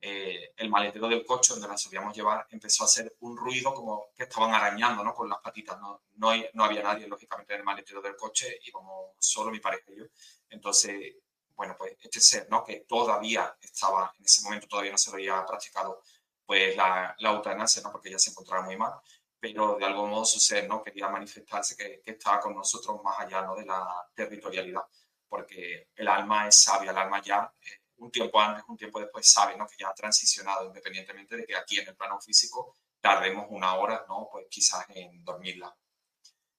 [0.00, 4.06] eh, el maletero del coche donde la solíamos llevar empezó a hacer un ruido como
[4.14, 5.14] que estaban arañando ¿no?
[5.14, 5.78] con las patitas.
[5.80, 9.92] No, no, no había nadie, lógicamente, en el maletero del coche, íbamos solo mi pareja
[9.92, 10.04] y yo.
[10.48, 11.16] Entonces
[11.56, 12.64] bueno, pues este ser, ¿no?
[12.64, 16.02] Que todavía estaba, en ese momento todavía no se lo había practicado,
[16.46, 17.92] pues la, la eutanasia, ¿no?
[17.92, 18.92] Porque ya se encontraba muy mal,
[19.38, 20.82] pero de algún modo su ser, ¿no?
[20.82, 23.54] Quería manifestarse que, que estaba con nosotros más allá, ¿no?
[23.56, 24.82] De la territorialidad,
[25.28, 29.30] porque el alma es sabia, el alma ya, eh, un tiempo antes, un tiempo después
[29.30, 29.66] sabe, ¿no?
[29.66, 34.04] Que ya ha transicionado, independientemente de que aquí en el plano físico tardemos una hora,
[34.08, 34.28] ¿no?
[34.30, 35.74] Pues quizás en dormirla.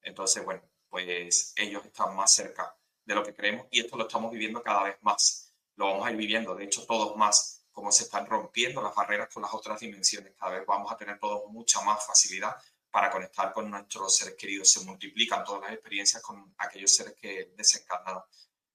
[0.01, 4.31] Entonces, bueno, pues ellos están más cerca de lo que creemos y esto lo estamos
[4.31, 5.53] viviendo cada vez más.
[5.75, 9.29] Lo vamos a ir viviendo, de hecho, todos más, como se están rompiendo las barreras
[9.33, 10.33] con las otras dimensiones.
[10.37, 12.55] Cada vez vamos a tener todos mucha más facilidad
[12.89, 14.71] para conectar con nuestros seres queridos.
[14.71, 18.23] Se multiplican todas las experiencias con aquellos seres que desencarnaron.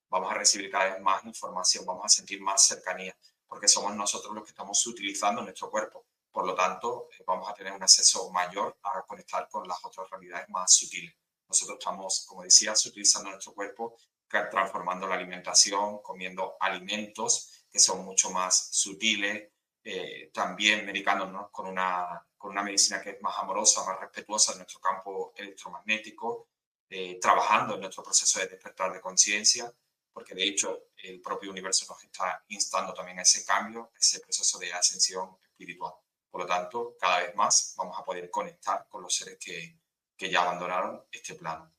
[0.08, 3.16] Vamos a recibir cada vez más información, vamos a sentir más cercanía,
[3.46, 6.04] porque somos nosotros los que estamos utilizando nuestro cuerpo.
[6.30, 10.08] Por lo tanto, eh, vamos a tener un acceso mayor a conectar con las otras
[10.10, 11.14] realidades más sutiles
[11.50, 13.96] nosotros estamos, como decías, utilizando nuestro cuerpo,
[14.30, 19.50] transformando la alimentación, comiendo alimentos que son mucho más sutiles,
[19.82, 24.58] eh, también medicándonos con una, con una medicina que es más amorosa, más respetuosa de
[24.58, 26.48] nuestro campo electromagnético,
[26.88, 29.72] eh, trabajando en nuestro proceso de despertar de conciencia,
[30.12, 34.58] porque de hecho el propio universo nos está instando también a ese cambio, ese proceso
[34.58, 35.94] de ascensión espiritual.
[36.30, 39.78] Por lo tanto, cada vez más vamos a poder conectar con los seres que,
[40.16, 41.72] que ya abandonaron este plano.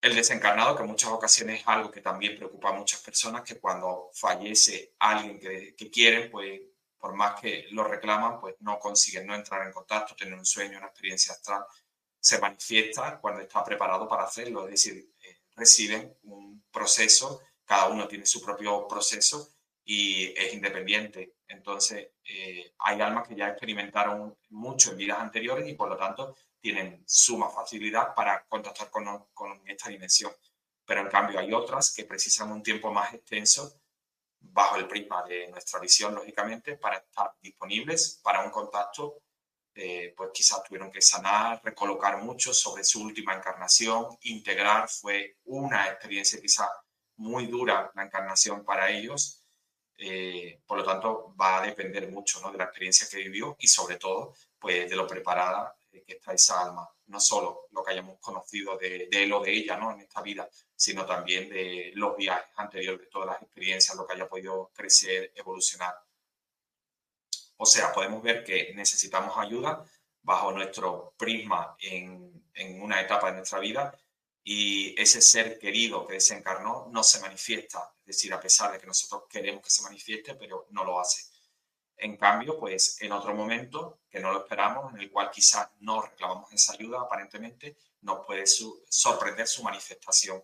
[0.00, 3.58] El desencarnado, que en muchas ocasiones es algo que también preocupa a muchas personas, que
[3.58, 6.60] cuando fallece alguien que, quieren, pues
[6.96, 10.78] por más que lo reclaman, pues no consiguen no entrar en contacto, tener un sueño,
[10.78, 11.64] una experiencia astral,
[12.20, 18.06] se manifiesta cuando está preparado para hacerlo, es decir, eh, reciben un proceso, cada uno
[18.06, 19.48] tiene su propio proceso
[19.84, 21.34] y es independiente.
[21.48, 26.36] Entonces, eh, hay almas que ya experimentaron mucho en vidas anteriores y por lo tanto
[26.60, 30.32] tienen suma facilidad para contactar con, con esta dimensión.
[30.84, 33.80] Pero en cambio hay otras que precisan un tiempo más extenso
[34.40, 39.22] bajo el prisma de nuestra visión, lógicamente, para estar disponibles para un contacto,
[39.74, 45.86] eh, pues quizás tuvieron que sanar, recolocar mucho sobre su última encarnación, integrar, fue una
[45.88, 46.68] experiencia quizás
[47.16, 49.44] muy dura la encarnación para ellos,
[49.96, 52.50] eh, por lo tanto va a depender mucho ¿no?
[52.50, 56.62] de la experiencia que vivió y sobre todo pues de lo preparada que está esa
[56.62, 59.92] alma, no solo lo que hayamos conocido de, de él o de ella ¿no?
[59.92, 64.14] en esta vida, sino también de los viajes anteriores, de todas las experiencias, lo que
[64.14, 65.94] haya podido crecer, evolucionar.
[67.56, 69.84] O sea, podemos ver que necesitamos ayuda
[70.22, 73.96] bajo nuestro prisma en, en una etapa de nuestra vida
[74.44, 78.86] y ese ser querido que desencarnó no se manifiesta, es decir, a pesar de que
[78.86, 81.27] nosotros queremos que se manifieste, pero no lo hace.
[81.98, 86.00] En cambio, pues en otro momento que no lo esperamos, en el cual quizás no
[86.00, 90.42] reclamamos esa ayuda, aparentemente nos puede sorprender su manifestación.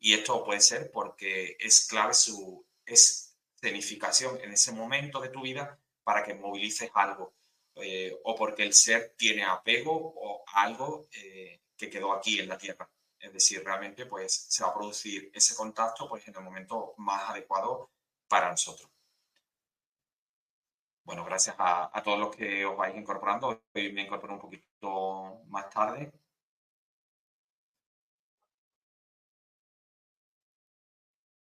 [0.00, 5.78] Y esto puede ser porque es clave su escenificación en ese momento de tu vida
[6.02, 7.34] para que movilices algo.
[7.76, 12.58] Eh, o porque el ser tiene apego o algo eh, que quedó aquí en la
[12.58, 12.90] tierra.
[13.18, 17.30] Es decir, realmente pues se va a producir ese contacto pues en el momento más
[17.30, 17.90] adecuado
[18.26, 18.89] para nosotros.
[21.10, 23.64] Bueno, gracias a, todos los que os vais incorporando.
[23.74, 26.12] Hoy me incorporo un poquito más tarde.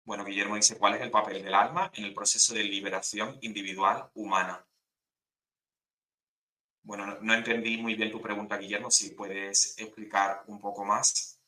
[0.04, 4.10] Bueno, Guillermo dice, ¿cuál es el papel del alma en el proceso de liberación individual
[4.14, 4.64] humana?
[6.82, 11.38] Bueno, no, entendí muy bien tu pregunta, Guillermo, si puedes explicar un poco más.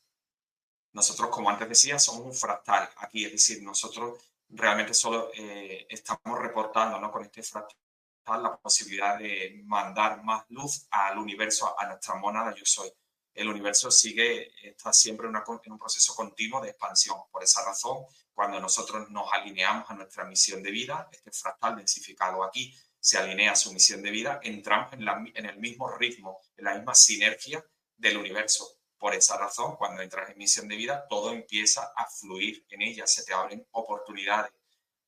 [0.93, 6.39] Nosotros, como antes decía, somos un fractal aquí, es decir, nosotros realmente solo eh, estamos
[6.39, 7.11] reportando ¿no?
[7.11, 7.82] con este fractal
[8.25, 12.89] la posibilidad de mandar más luz al universo, a nuestra monada yo soy.
[13.33, 17.17] El universo sigue, está siempre en, un proceso continuo de expansión.
[17.31, 22.43] Por esa razón, cuando nosotros nos alineamos a nuestra misión de vida, este fractal densificado
[22.43, 25.01] aquí se alinea a su misión de vida, entramos en,
[25.35, 27.65] en el mismo ritmo, en la misma sinergia
[27.97, 28.77] del universo.
[28.97, 33.05] Por esa razón, cuando entras en misión de vida, todo empieza a fluir en ella,
[33.05, 34.53] se te abren oportunidades,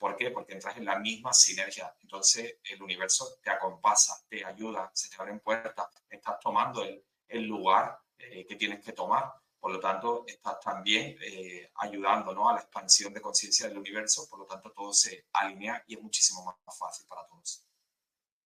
[0.06, 0.30] ¿Por qué?
[0.30, 1.92] Porque entras en la misma sinergia.
[2.00, 8.00] Entonces el universo te acompasa, te ayuda, se te abren puertas, estás tomando el, lugar
[8.16, 9.34] eh, que tienes que tomar.
[9.60, 12.48] Por lo tanto, estás también eh, ayudando ¿no?
[12.48, 14.30] a la expansión de conciencia del universo.
[14.30, 17.66] Por lo tanto, todo se alinea y es muchísimo más fácil para todos.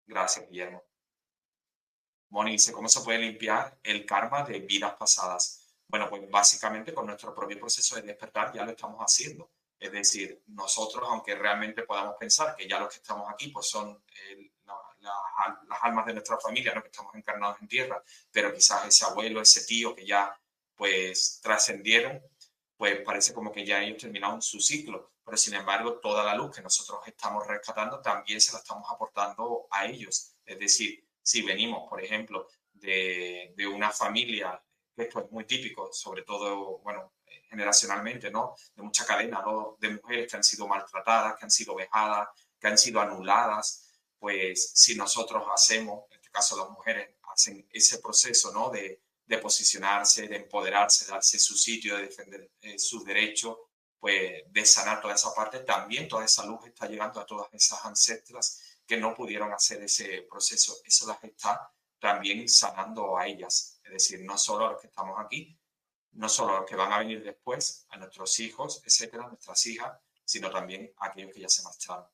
[0.06, 0.82] Gracias, Guillermo.
[2.30, 5.67] Moni dice, ¿cómo se puede limpiar el karma de vidas pasadas?
[5.89, 10.43] Bueno, pues básicamente con nuestro propio proceso de despertar ya lo estamos haciendo es decir,
[10.47, 14.03] nosotros, aunque realmente podamos pensar que ya los que estamos aquí pues son
[15.69, 16.81] las almas de nuestra familia, ¿no?
[16.81, 20.37] que estamos encarnados en tierra, pero quizás ese abuelo, ese tío que ya
[20.75, 22.21] pues trascendieron,
[22.75, 25.13] pues parece como que ya ellos terminaron su ciclo.
[25.23, 29.67] Pero sin embargo, toda la luz que nosotros estamos rescatando también se la estamos aportando
[29.71, 30.33] a ellos.
[30.45, 34.61] Es decir, si venimos, por ejemplo, de, de una familia,
[34.95, 37.13] esto es muy típico, sobre todo, bueno,
[37.49, 38.55] generacionalmente, ¿no?
[38.75, 39.43] De mucha cadena.
[39.79, 44.71] De mujeres que han sido maltratadas, que han sido vejadas, que han sido anuladas, pues
[44.73, 48.69] si nosotros hacemos, en este caso las mujeres hacen ese proceso, ¿no?
[48.69, 53.57] De, de posicionarse, de empoderarse, de darse su sitio, de defender eh, sus derechos,
[53.99, 57.84] pues de sanar toda esa parte, también toda esa luz está llegando a todas esas
[57.86, 60.78] ancestras que no pudieron hacer ese proceso.
[60.84, 63.80] Eso las está también sanando a ellas.
[63.84, 65.59] Es decir, no solo a los que estamos aquí,
[66.14, 69.99] no solo a los que van a venir después, a nuestros hijos, etcétera, nuestras hijas,
[70.26, 72.05] sino también a aquellos que ya se marcharon.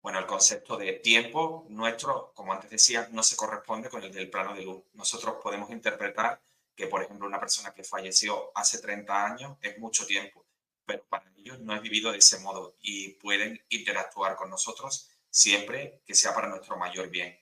[0.00, 4.30] Bueno, el concepto de tiempo nuestro, como antes decía, no se corresponde con el del
[4.30, 4.82] plano de luz.
[4.94, 6.40] Nosotros podemos interpretar
[6.74, 10.46] que, por ejemplo, una persona que falleció hace 30 años es mucho tiempo,
[10.86, 16.00] pero para ellos no es vivido de ese modo y pueden interactuar con nosotros siempre
[16.06, 17.38] que sea para nuestro mayor bien.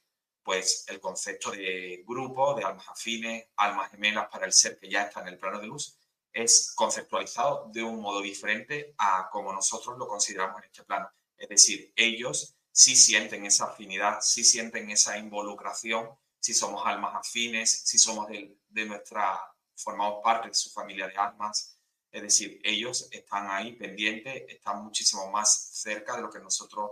[0.47, 5.03] Pues el concepto de grupo, de almas afines, almas gemelas para el ser que ya
[5.03, 5.99] está en el plano de luz,
[6.33, 11.11] es conceptualizado de un modo diferente a como nosotros lo consideramos en este plano.
[11.37, 17.83] Es decir, ellos sí sienten esa afinidad, sí sienten esa involucración, si somos almas afines,
[17.85, 19.41] si somos de, de nuestra,
[19.75, 21.77] formamos parte de su familia de almas.
[22.09, 26.89] Es decir, ellos están ahí pendientes, están muchísimo más cerca de lo que nosotros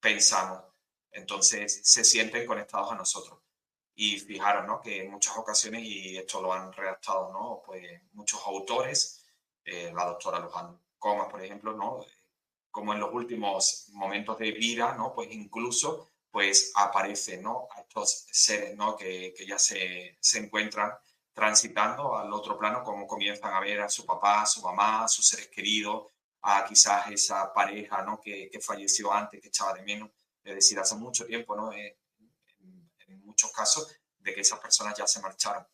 [0.00, 0.73] pensamos.
[1.14, 3.38] Entonces se sienten conectados a nosotros.
[3.94, 4.80] Y fijaros, ¿no?
[4.80, 7.62] Que en muchas ocasiones, y esto lo han redactado, ¿no?
[7.64, 9.24] Pues muchos autores,
[9.64, 12.04] eh, la doctora Luján Comas, por ejemplo, ¿no?
[12.70, 15.14] Como en los últimos momentos de vida, ¿no?
[15.14, 17.68] Pues incluso, pues aparecen, ¿no?
[17.70, 18.96] A estos seres, ¿no?
[18.96, 20.92] Que, que ya se, se encuentran
[21.32, 25.08] transitando al otro plano, como comienzan a ver a su papá, a su mamá, a
[25.08, 26.06] sus seres queridos,
[26.42, 28.20] a quizás esa pareja, ¿no?
[28.20, 30.10] Que, que falleció antes, que echaba de menos,
[30.44, 31.72] es decir, hace mucho tiempo, ¿no?
[31.72, 31.98] Eh,
[33.22, 35.66] muchos casos de que esas personas ya se marcharon.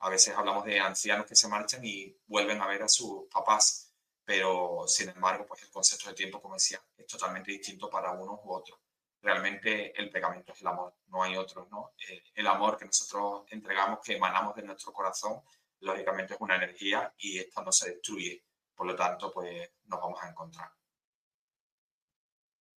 [0.00, 3.92] A veces hablamos de ancianos que se marchan y vuelven a ver a sus papás,
[4.24, 8.40] pero sin embargo, pues el concepto de tiempo, como decía, es totalmente distinto para unos
[8.44, 8.78] u otros.
[9.22, 11.92] Realmente el pegamento es el amor, no hay otro, ¿no?
[12.08, 15.42] Eh, el amor que nosotros entregamos, que emanamos de nuestro corazón,
[15.80, 18.44] lógicamente es una energía y esta no se destruye.
[18.74, 20.70] Por lo tanto, pues nos vamos a encontrar.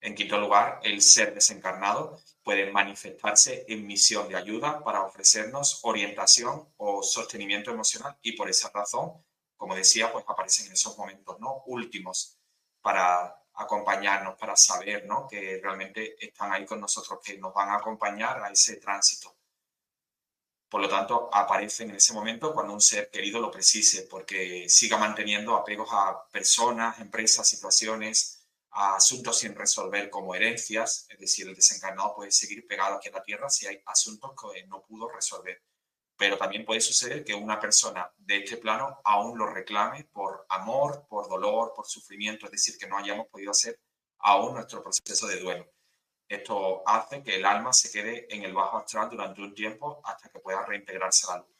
[0.05, 6.71] En quinto lugar, el ser desencarnado puede manifestarse en misión de ayuda para ofrecernos orientación
[6.77, 9.25] o sostenimiento emocional y por esa razón,
[9.57, 11.63] como decía, pues aparecen en esos momentos ¿no?
[11.65, 12.37] últimos
[12.81, 15.27] para acompañarnos, para saber ¿no?
[15.27, 19.35] que realmente están ahí con nosotros, que nos van a acompañar a ese tránsito.
[20.69, 24.97] Por lo tanto, aparecen en ese momento cuando un ser querido lo precise, porque siga
[24.97, 28.34] manteniendo apegos a personas, empresas, situaciones,
[28.75, 33.23] asuntos sin resolver como herencias, es decir, el desencarnado puede seguir pegado aquí en la
[33.23, 35.63] Tierra si hay asuntos que no pudo resolver.
[36.17, 41.05] Pero también puede suceder que una persona de este plano aún lo reclame por amor,
[41.07, 43.79] por dolor, por sufrimiento, es decir, que no hayamos podido hacer
[44.19, 45.71] aún nuestro proceso de duelo.
[46.27, 50.29] Esto hace que el alma se quede en el bajo astral durante un tiempo hasta
[50.29, 51.55] que pueda reintegrarse a la luz.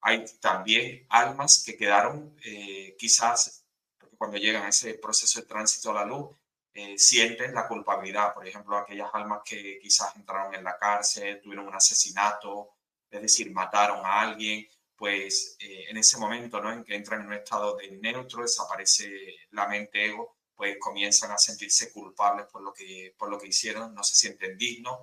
[0.00, 3.66] Hay también almas que quedaron eh, quizás,
[3.98, 6.30] porque cuando llegan a ese proceso de tránsito a la luz,
[6.76, 8.34] eh, sienten la culpabilidad.
[8.34, 12.74] Por ejemplo, aquellas almas que quizás entraron en la cárcel, tuvieron un asesinato,
[13.10, 16.70] es decir, mataron a alguien, pues eh, en ese momento ¿no?
[16.70, 19.10] en que entran en un estado de neutro, desaparece
[19.52, 23.94] la mente ego, pues comienzan a sentirse culpables por lo que, por lo que hicieron,
[23.94, 24.98] no se sienten dignos,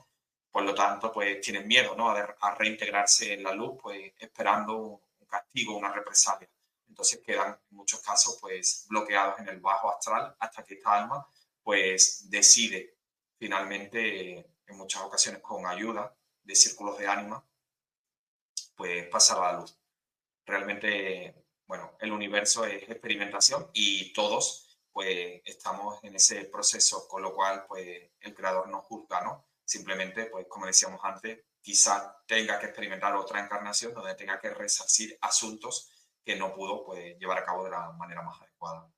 [0.52, 2.12] por lo tanto, pues tienen miedo ¿no?
[2.12, 6.50] a, a reintegrarse en la luz, pues esperando un castigo, una represalia.
[6.88, 11.28] Entonces quedan en muchos casos pues bloqueados en el bajo astral hasta que esta alma
[11.64, 12.94] pues decide
[13.44, 14.38] finalmente,
[14.68, 17.46] en muchas ocasiones con ayuda de círculos de ánima,
[18.74, 19.78] pues pasar a la luz.
[20.46, 27.34] Realmente, bueno, el universo es experimentación y todos pues estamos en ese proceso, con lo
[27.36, 29.46] cual pues el creador no juzga, ¿no?
[29.66, 35.18] Simplemente, pues como decíamos antes, quizás tenga que experimentar otra encarnación donde tenga que resarcir
[35.20, 35.92] asuntos
[36.24, 38.90] que no pudo pues, llevar a cabo de la manera más adecuada.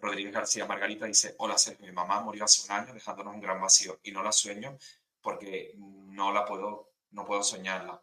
[0.00, 3.60] Rodríguez García Margarita dice, hola Sergio, mi mamá murió hace un año dejándonos un gran
[3.60, 4.76] vacío y no la sueño
[5.20, 8.02] porque no la puedo, no puedo soñarla.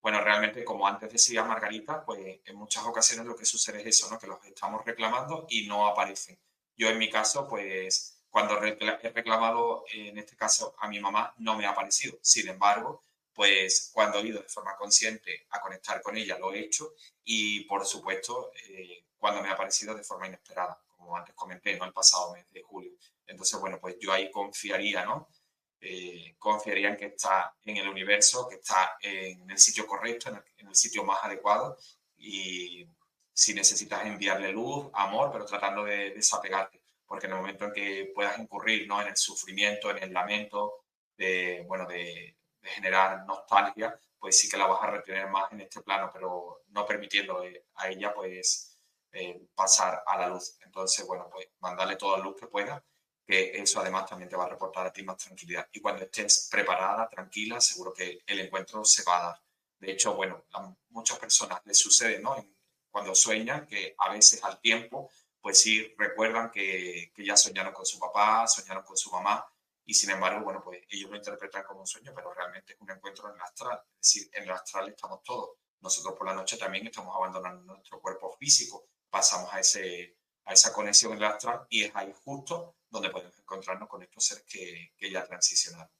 [0.00, 4.10] Bueno, realmente, como antes decía Margarita, pues en muchas ocasiones lo que sucede es eso,
[4.10, 4.18] ¿no?
[4.18, 6.38] Que los estamos reclamando y no aparecen.
[6.76, 8.74] Yo en mi caso, pues cuando he
[9.10, 12.18] reclamado, en este caso, a mi mamá, no me ha aparecido.
[12.22, 16.60] Sin embargo, pues cuando he ido de forma consciente a conectar con ella, lo he
[16.60, 21.76] hecho y, por supuesto, eh, cuando me ha aparecido de forma inesperada como antes comenté,
[21.76, 21.84] ¿no?
[21.84, 22.92] El pasado mes de julio.
[23.26, 25.28] Entonces, bueno, pues yo ahí confiaría, ¿no?
[25.80, 30.68] Eh, confiaría en que está en el universo, que está en el sitio correcto, en
[30.68, 31.76] el, sitio más adecuado
[32.16, 32.86] y
[33.32, 38.12] si necesitas enviarle luz, amor, pero tratando de, desapegarte, porque en el momento en que
[38.14, 39.02] puedas incurrir ¿no?
[39.02, 40.84] en el sufrimiento, en el lamento,
[41.16, 45.62] de, bueno, de, de, generar nostalgia, pues sí que la vas a retener más en
[45.62, 47.42] este plano, pero no permitiendo
[47.74, 48.71] a ella pues
[49.12, 50.58] eh, pasar a la luz.
[50.64, 52.84] Entonces, bueno, pues mandarle toda la luz que pueda,
[53.26, 55.68] que eso además también te va a reportar a ti más tranquilidad.
[55.72, 59.42] Y cuando estés preparada, tranquila, seguro que el encuentro se va a dar.
[59.78, 60.44] De hecho, bueno,
[60.90, 62.36] muchas personas les sucede, ¿no?
[62.90, 65.10] Cuando sueñan, que a veces al tiempo,
[65.40, 69.44] pues sí recuerdan que, que ya soñaron con su papá, soñaron con su mamá
[69.84, 72.90] y sin embargo, bueno, pues ellos lo interpretan como un sueño, pero realmente es un
[72.90, 73.82] encuentro en el astral.
[74.00, 75.50] Es decir, en el astral estamos todos.
[75.80, 80.72] Nosotros por la noche también estamos abandonando nuestro cuerpo físico, pasamos a, ese, a esa
[80.72, 85.10] conexión en el astral y es ahí justo donde podemos encontrarnos con estos seres que,
[85.10, 85.90] ya transicionaron.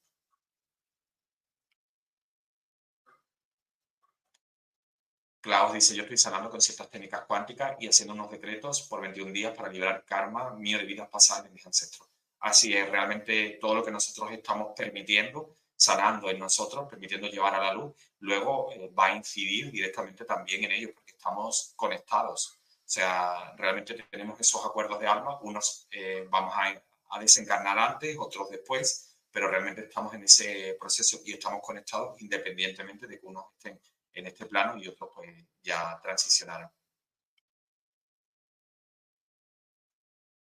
[5.42, 9.30] Klaus dice, yo estoy sanando con ciertas técnicas cuánticas y haciendo unos decretos por 21
[9.32, 12.08] días para liberar karma mío de vidas pasadas de mis ancestros.
[12.40, 17.64] Así es, realmente todo lo que nosotros estamos permitiendo, sanando en nosotros, permitiendo llevar a
[17.64, 22.61] la luz, luego eh, va a incidir directamente también en ellos, porque estamos conectados.
[22.84, 28.16] O sea, realmente tenemos esos acuerdos de alma, unos eh, vamos a, a desencarnar antes,
[28.18, 33.44] otros después, pero realmente estamos en ese proceso y estamos conectados independientemente de que unos
[33.56, 33.80] estén
[34.14, 35.30] en este plano y otros pues
[35.62, 36.70] ya transicionaron.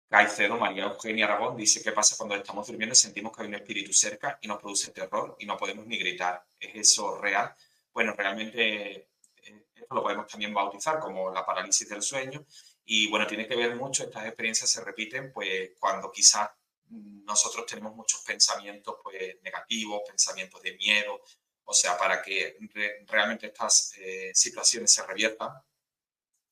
[0.10, 3.94] Caicedo, María Eugenia Aragón, dice, ¿qué pasa cuando estamos durmiendo sentimos que hay un espíritu
[3.94, 6.44] cerca y nos produce terror y no podemos ni gritar?
[6.60, 7.54] ¿Es eso real?
[7.94, 9.09] Bueno, realmente
[9.90, 12.46] esto lo podemos también bautizar como la parálisis del sueño.
[12.86, 16.52] Y bueno, tiene que ver mucho, estas experiencias se repiten pues cuando quizás
[16.90, 21.20] nosotros tenemos muchos pensamientos pues negativos, pensamientos de miedo,
[21.64, 22.58] o sea, para que
[23.08, 25.54] realmente estas eh, situaciones se reviertan,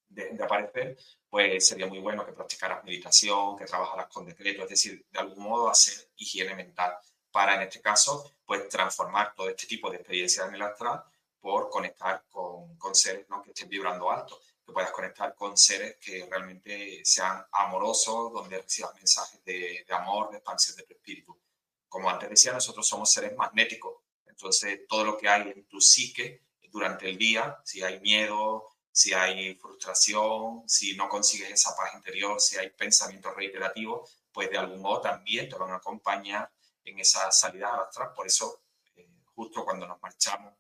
[0.10, 0.98] de, aparecer,
[1.30, 5.44] pues sería muy bueno que practicaras meditación, que trabajaras con decreto, es decir, de algún
[5.44, 6.98] modo hacer higiene mental
[7.32, 11.04] para, en este caso, pues transformar todo este tipo de experiencias en el astral
[11.40, 13.42] por conectar con, con seres ¿no?
[13.42, 18.94] que estén vibrando alto, que puedas conectar con seres que realmente sean amorosos, donde recibas
[18.96, 21.40] mensajes de, de amor, de expansión de tu espíritu.
[21.88, 24.08] Como antes decía, nosotros somos seres magnéticos,
[24.38, 29.12] entonces, todo lo que hay en tu psique durante el día, si hay miedo, si
[29.12, 34.80] hay frustración, si no consigues esa paz interior, si hay pensamientos reiterativos, pues de algún
[34.80, 36.52] modo también te van a acompañar
[36.84, 38.14] en esa salida astral.
[38.16, 38.62] Por eso,
[38.96, 40.54] eh, justo cuando nos marchamos,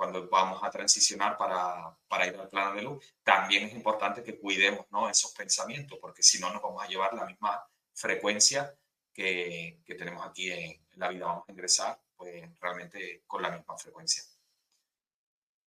[0.00, 4.38] cuando vamos a transicionar para, para, ir al plano de luz, también es importante que
[4.38, 5.10] cuidemos ¿no?
[5.10, 8.74] esos pensamientos, porque si no nos vamos a llevar la misma frecuencia
[9.12, 11.26] que, que tenemos aquí en la vida.
[11.26, 14.22] Vamos a ingresar pues realmente con la misma frecuencia.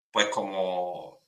[0.09, 1.19] Pues como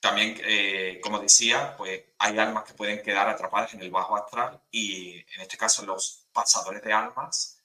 [0.00, 4.60] también, eh, como decía, pues hay almas que pueden quedar atrapadas en el bajo astral
[4.72, 7.57] y en este caso los pasadores de almas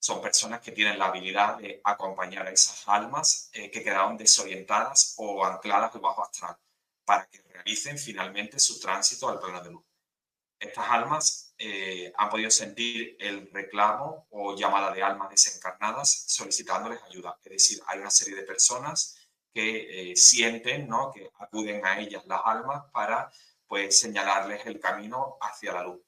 [0.00, 5.14] son personas que tienen la habilidad de acompañar a esas almas eh, que quedaron desorientadas
[5.18, 6.56] o ancladas al bajo astral
[7.04, 9.84] para que realicen finalmente su tránsito al plano de luz.
[10.58, 17.38] Estas almas eh, han podido sentir el reclamo o llamada de almas desencarnadas solicitándoles ayuda.
[17.44, 19.16] Es decir, hay una serie de personas
[19.52, 21.12] que eh, sienten ¿no?
[21.12, 23.30] que acuden a ellas las almas para
[23.66, 26.00] pues, señalarles el camino hacia la luz.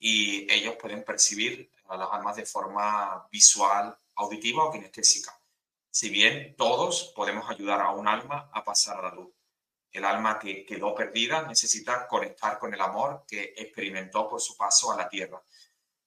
[0.00, 5.38] Y ellos pueden percibir a las almas de forma visual, auditiva o kinestésica.
[5.90, 9.30] Si bien todos podemos ayudar a un alma a pasar a la luz
[9.92, 14.92] el alma que quedó perdida necesita conectar con el amor que experimentó por su paso
[14.92, 15.42] a la tierra.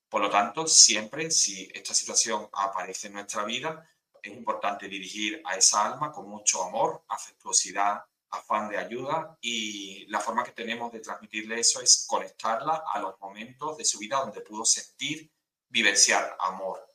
[0.08, 3.90] Por lo tanto, siempre si esta situación aparece en nuestra vida,
[4.22, 10.20] es importante dirigir a esa alma con mucho amor, afectuosidad, afán de ayuda y la
[10.20, 14.42] forma que tenemos de transmitirle eso es conectarla a los momentos de su vida donde
[14.42, 15.30] pudo sentir,
[15.74, 16.88] vivenciar amor.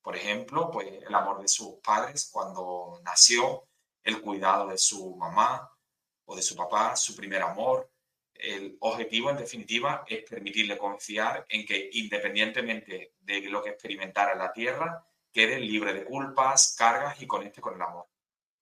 [0.00, 3.68] Por ejemplo, pues el amor de sus padres cuando nació,
[4.02, 5.70] el cuidado de su mamá,
[6.24, 7.90] o de su papá, su primer amor.
[8.32, 14.38] El objetivo, en definitiva, es permitirle confiar en que independientemente de lo que experimentara en
[14.38, 18.06] la tierra, quede libre de culpas, cargas y conecte con el amor.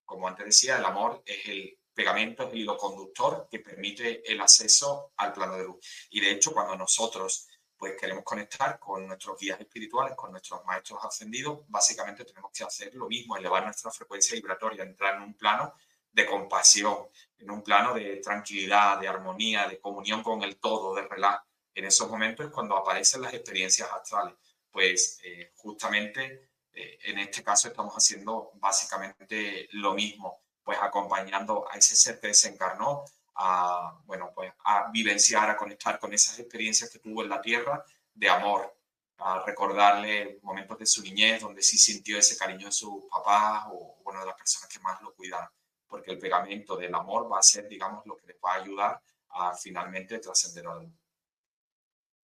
[0.05, 4.41] Como antes decía, el amor es el pegamento, es el hilo conductor que permite el
[4.41, 6.09] acceso al plano de luz.
[6.11, 7.47] Y de hecho, cuando nosotros
[7.81, 12.95] pues queremos conectar con nuestros guías espirituales, con nuestros maestros ascendidos, básicamente tenemos que hacer
[12.95, 15.73] lo mismo, elevar nuestra frecuencia vibratoria, entrar en un plano
[16.13, 17.09] de compasión,
[17.39, 21.43] en un plano de tranquilidad, de armonía, de comunión con el todo, de relax.
[21.73, 24.35] En esos momentos es cuando aparecen las experiencias astrales.
[24.71, 31.79] Pues eh, justamente eh, en este caso estamos haciendo básicamente lo mismo, pues acompañando a
[31.79, 33.07] ese ser que desencarnó
[33.43, 37.85] a, bueno, pues a vivenciar, a conectar con esas experiencias que tuvo en la tierra
[38.15, 38.77] de amor,
[39.19, 44.01] a recordarle momentos de su niñez donde sí sintió ese cariño de su papá o,
[44.03, 45.49] bueno, de las personas que más lo cuidaron
[45.91, 49.03] porque el pegamento del amor va a ser, digamos, lo que les va a ayudar
[49.31, 50.99] a finalmente trascender al mundo.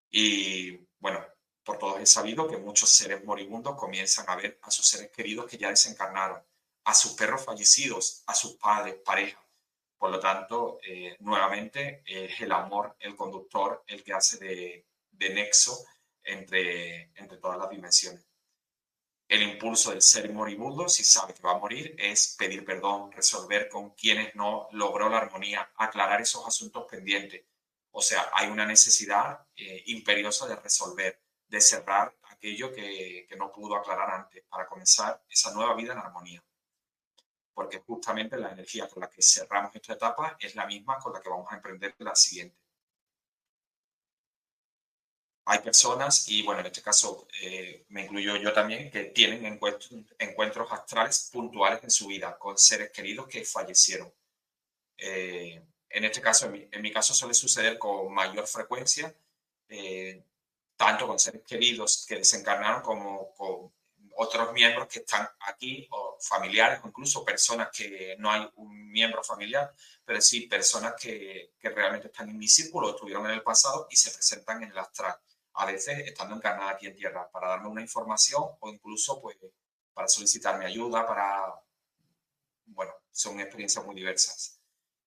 [0.08, 1.20] Y bueno,
[1.64, 5.46] por todos es sabido que muchos seres moribundos comienzan a ver a sus seres queridos
[5.46, 6.40] que ya desencarnaron,
[6.84, 9.44] a sus perros fallecidos, a sus padres, pareja.
[9.98, 15.30] Por lo tanto, eh, nuevamente es el amor, el conductor, el que hace de, de
[15.30, 15.84] nexo
[16.22, 18.26] entre, entre todas las dimensiones.
[19.28, 23.68] El impulso del ser moribundo, si sabe que va a morir, es pedir perdón, resolver
[23.68, 27.44] con quienes no logró la armonía, aclarar esos asuntos pendientes.
[27.90, 33.50] O sea, hay una necesidad eh, imperiosa de resolver, de cerrar aquello que, que no
[33.50, 36.44] pudo aclarar antes para comenzar esa nueva vida en armonía.
[37.56, 41.20] Porque justamente la energía con la que cerramos esta etapa es la misma con la
[41.20, 42.66] que vamos a emprender la siguiente
[45.48, 49.92] hay personas, y bueno, en este caso eh, me incluyo yo también, que tienen encuentros,
[50.18, 54.12] encuentros astrales puntuales en su vida con seres queridos que fallecieron.
[54.98, 59.14] Eh, en este caso, en mi, caso suele suceder con mayor frecuencia,
[59.68, 60.24] eh,
[60.76, 63.72] tanto con seres queridos que desencarnaron como con
[64.16, 69.22] otros miembros que están aquí, o familiares, o incluso personas que no hay un miembro
[69.22, 69.72] familiar,
[70.04, 73.96] pero sí personas que, que realmente están en mi círculo, estuvieron en el pasado y
[73.96, 75.16] se presentan en el astral
[75.56, 79.36] a veces estando encarnada aquí en tierra, para darme una información o incluso pues
[79.94, 81.54] para solicitarme ayuda, para,
[82.66, 84.60] bueno, son experiencias muy diversas.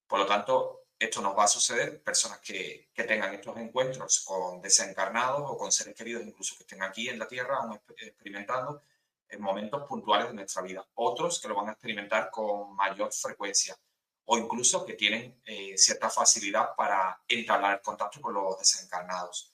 [0.07, 4.59] Por lo tanto, esto nos va a suceder, personas que, que tengan estos encuentros con
[4.59, 8.81] desencarnados o con seres queridos, incluso que estén aquí en la tierra, aún experimentando
[9.29, 10.85] en momentos puntuales de nuestra vida.
[10.95, 13.77] Otros que lo van a experimentar con mayor frecuencia
[14.25, 19.53] o incluso que tienen eh, cierta facilidad para entablar contacto con los desencarnados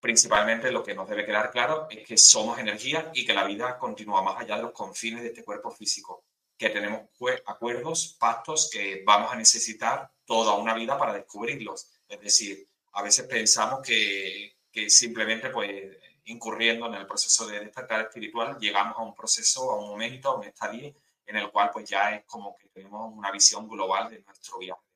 [0.00, 3.78] principalmente lo que nos debe quedar claro es que somos energía y que la vida
[3.78, 6.24] continúa más allá de los confines de este cuerpo físico,
[6.56, 7.02] que tenemos
[7.46, 11.90] acuerdos, pactos que vamos a necesitar toda una vida para descubrirlos.
[12.08, 18.02] Es decir, a veces pensamos que, que simplemente pues incurriendo en el proceso de despertar
[18.02, 20.94] espiritual llegamos a un proceso, a un momento, a un estadio
[21.26, 24.90] en el cual pues ya es como que tenemos una visión global de nuestro viaje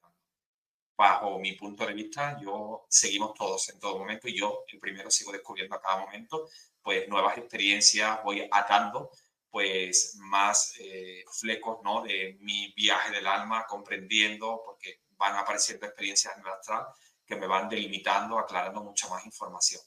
[0.96, 5.10] bajo mi punto de vista, yo seguimos todos en todo momento y yo el primero
[5.10, 6.48] sigo descubriendo a cada momento
[6.82, 9.10] pues nuevas experiencias, voy atando
[9.50, 12.02] pues más eh, flecos ¿no?
[12.02, 16.86] de mi viaje del alma, comprendiendo, porque van apareciendo experiencias en el astral
[17.24, 19.80] que me van delimitando, aclarando mucha más información.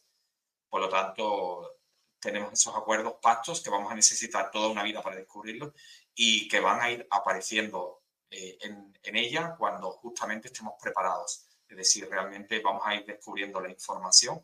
[0.70, 1.78] Por lo tanto,
[2.20, 5.74] tenemos esos acuerdos, pactos que vamos a necesitar toda una vida para descubrirlos
[6.14, 11.48] y que van a ir apareciendo eh, en, ella cuando justamente estemos preparados.
[11.68, 14.42] Es decir, realmente vamos a ir descubriendo la información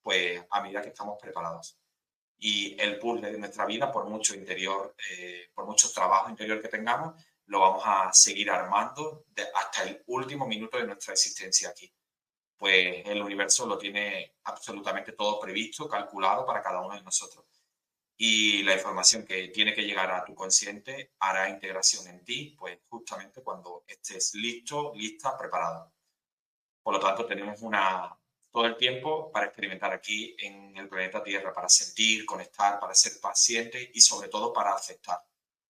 [0.00, 1.78] pues a medida que estamos preparados.
[2.38, 6.68] Y el puzzle de nuestra vida, por mucho interior, eh, por mucho trabajo interior que
[6.68, 7.14] tengamos,
[7.46, 11.92] lo vamos a seguir armando hasta el último minuto de nuestra existencia aquí.
[12.56, 17.44] Pues el universo lo tiene absolutamente todo previsto, calculado para cada uno de nosotros
[18.16, 22.78] y la información que tiene que llegar a tu consciente hará integración en ti, pues
[22.88, 25.92] justamente cuando estés listo, lista, preparado.
[26.82, 28.16] Por lo tanto, tenemos una,
[28.50, 33.20] todo el tiempo para experimentar aquí en el planeta Tierra, para sentir, conectar, para ser
[33.20, 35.18] paciente y sobre todo para aceptar.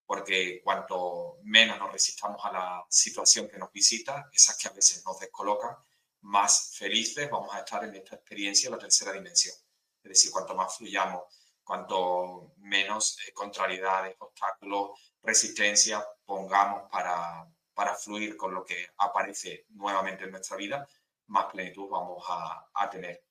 [0.05, 5.03] Porque cuanto menos nos resistamos a la situación que nos visita, esas que a veces
[5.07, 5.77] nos descolocan,
[6.25, 9.55] más felices vamos a estar en esta experiencia, la tercera dimensión.
[10.03, 11.23] Es decir, cuanto más fluyamos
[11.65, 20.25] cuanto menos eh, contrariedades, obstáculos, resistencia pongamos para, para fluir con lo que aparece nuevamente
[20.25, 20.87] en nuestra vida,
[21.29, 23.25] más plenitud vamos a, a tener.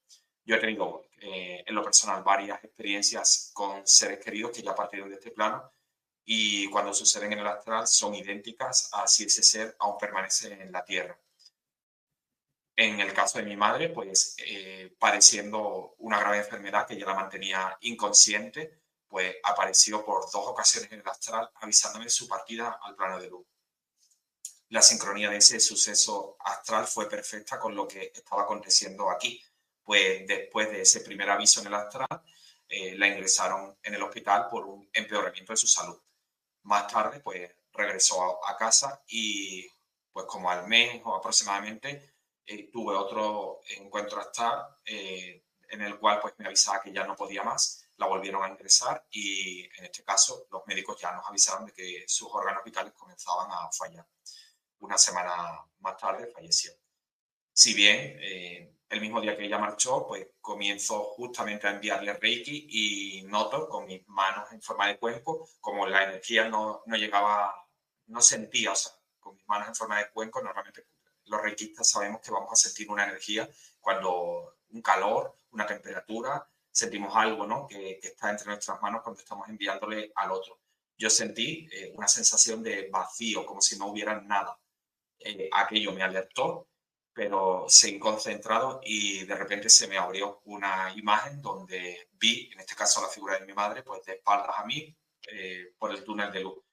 [0.44, 5.10] Yo he tenido eh, en lo personal varias experiencias con seres queridos que ya partieron
[5.10, 5.72] de este plano
[6.26, 10.72] y cuando suceden en el astral son idénticas a si ese ser aún permanece en
[10.72, 11.18] la Tierra.
[12.76, 17.14] En el caso de mi madre, pues eh, padeciendo una grave enfermedad que ya la
[17.14, 22.96] mantenía inconsciente, pues apareció por dos ocasiones en el astral avisándome de su partida al
[22.96, 23.46] plano de luz.
[24.70, 29.40] La sincronía de ese suceso astral fue perfecta con lo que estaba aconteciendo aquí,
[29.84, 32.24] pues después de ese primer aviso en el astral,
[32.68, 36.02] eh, la ingresaron en el hospital por un empeoramiento de su salud.
[36.64, 39.70] Más tarde, pues regresó a, a casa y
[40.12, 42.13] pues como al mes o aproximadamente
[42.46, 47.16] eh, tuve otro encuentro astral eh, en el cual pues me avisaba que ya no
[47.16, 51.66] podía más, la volvieron a ingresar y en este caso los médicos ya nos avisaron
[51.66, 54.06] de que sus órganos vitales comenzaban a fallar.
[54.80, 55.34] Una semana
[55.80, 56.74] más tarde falleció.
[57.54, 62.68] Si bien eh, el mismo día que ella marchó, pues comienzo justamente a enviarle Reiki
[62.70, 67.56] y noto con mis manos en forma de cuenco, como la energía no, no llegaba,
[68.08, 70.86] no sentía, o sea, con mis manos en forma de cuenco normalmente
[71.26, 73.50] los reikistas sabemos que vamos a sentir una energía
[73.80, 77.68] cuando un calor, una temperatura, sentimos algo ¿no?
[77.68, 80.60] que, está entre nuestras manos cuando estamos enviándole al otro.
[80.98, 84.60] Yo sentí eh, una sensación de vacío, como si no hubiera nada.
[85.20, 86.68] eh, aquello me alertó,
[87.14, 92.76] pero seguí concentrado y de repente se me abrió una imagen donde vi, en este
[92.76, 94.96] caso la figura de mi madre, pues de espaldas a mí
[95.32, 96.64] eh, por el túnel de luz.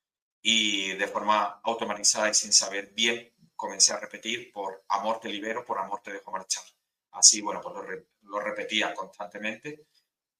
[0.42, 3.29] Y de forma automatizada y sin saber bien,
[3.60, 6.64] comencé a repetir por amor te libero, por amor te dejo marchar.
[7.10, 9.86] Así, bueno, pues lo, repetía constantemente.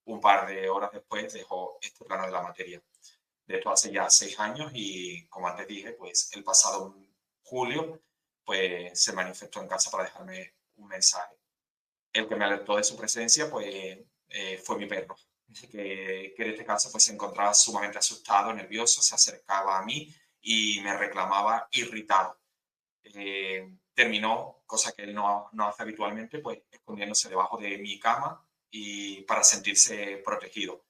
[0.04, 2.82] Un par de horas después dejó este plano de la materia.
[3.44, 6.96] De esto hace ya seis años y, como antes dije, pues el pasado
[7.42, 8.00] julio
[8.42, 11.36] pues se manifestó en casa para dejarme un mensaje.
[12.14, 13.98] El que me alertó de su presencia pues
[14.28, 15.14] eh, fue mi perro,
[15.70, 20.12] que, que, en este caso pues se encontraba sumamente asustado, nervioso, se acercaba a mí
[20.40, 22.39] y me reclamaba irritado.
[23.14, 28.44] Eh, terminó, cosa que él no, no, hace habitualmente, pues escondiéndose debajo de mi cama
[28.70, 30.84] y para sentirse protegido.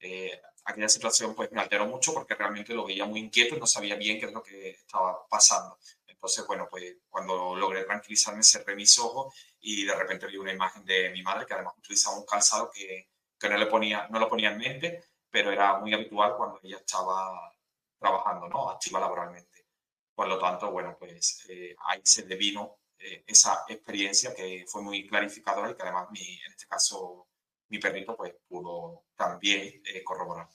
[0.00, 3.66] Eh, aquella situación pues me alteró mucho porque realmente lo veía muy inquieto y no
[3.66, 5.78] sabía bien qué es lo que estaba pasando.
[6.06, 10.84] Entonces, bueno, pues cuando logré tranquilizarme cerré mis ojos y de repente vi una imagen
[10.84, 14.28] de mi madre que además utilizaba un calzado que, que no, le ponía, no lo
[14.28, 17.52] ponía en mente, pero era muy habitual cuando ella estaba
[17.98, 18.70] trabajando, ¿no?
[18.70, 19.55] Activa laboralmente.
[20.16, 25.06] Por lo tanto, bueno, pues eh, ahí se devino eh, esa experiencia que fue muy
[25.06, 27.28] clarificadora y que además mi, en este caso
[27.68, 30.48] mi perrito pues pudo también eh, corroborar.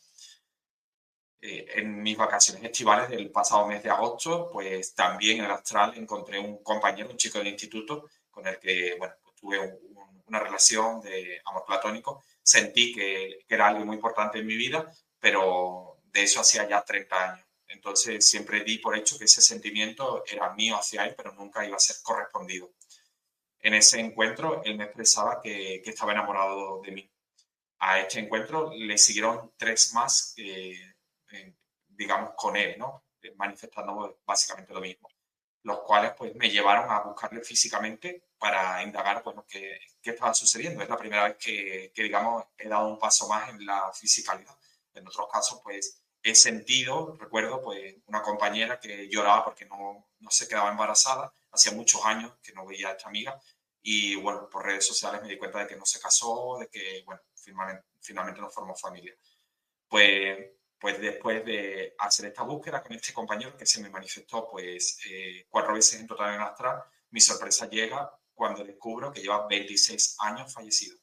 [1.44, 6.38] En mis vacaciones estivales del pasado mes de agosto, pues también en el Astral encontré
[6.40, 9.80] un compañero, un chico del instituto, con el que, bueno, pues tuve
[10.28, 12.24] una relación de amor platónico.
[12.44, 17.32] Sentí que, era algo muy importante en mi vida, pero de eso hacía ya 30
[17.32, 17.48] años.
[17.72, 21.76] Entonces siempre di por hecho que ese sentimiento era mío hacia él, pero nunca iba
[21.76, 22.72] a ser correspondido.
[23.60, 27.12] En ese encuentro, él me expresaba que, que estaba enamorado de mí.
[27.80, 30.34] A este encuentro le siguieron tres más.
[30.38, 30.94] Eh,
[32.02, 33.06] digamos, con él, ¿no?
[33.36, 35.08] Manifestando básicamente lo mismo.
[35.64, 40.82] Los cuales, pues, me llevaron a buscarle físicamente para indagar, bueno, qué, qué estaba sucediendo.
[40.82, 44.58] Es la primera vez que, que, digamos, he dado un paso más en la fisicalidad.
[44.94, 50.32] En otros casos, pues, he sentido, recuerdo, pues, una compañera que lloraba porque no, no
[50.32, 51.34] se quedaba embarazada.
[51.52, 53.40] Hacía muchos años que no veía a esta amiga.
[53.82, 57.04] Y, bueno, por redes sociales me di cuenta de que no se casó, de que,
[57.06, 59.16] bueno, finalmente, finalmente no formó familia.
[59.88, 60.52] Pues
[60.82, 65.46] pues después de hacer esta búsqueda con este compañero que se me manifestó pues eh,
[65.48, 70.52] cuatro veces en total en astral, mi sorpresa llega cuando descubro que lleva 26 años
[70.52, 70.98] fallecido.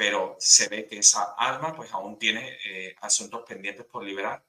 [0.00, 4.42] Pero se ve que esa alma pues aún tiene eh, asuntos pendientes por liberar.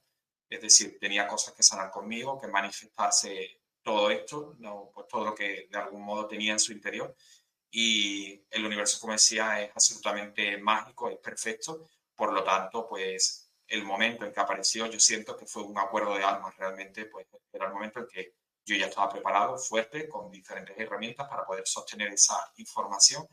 [0.49, 5.35] Es decir, tenía cosas que sanar conmigo, que manifestarse todo esto, no, pues todo lo
[5.35, 7.13] que de algún modo tenía en su interior.
[7.69, 11.85] Y el universo, como decía, es absolutamente mágico, es perfecto.
[12.15, 16.15] Por lo tanto, pues el momento en que apareció, yo siento que fue un acuerdo
[16.15, 20.31] de almas realmente, pues era el momento en que yo ya estaba preparado, fuerte, con
[20.31, 23.27] diferentes herramientas para poder sostener esa información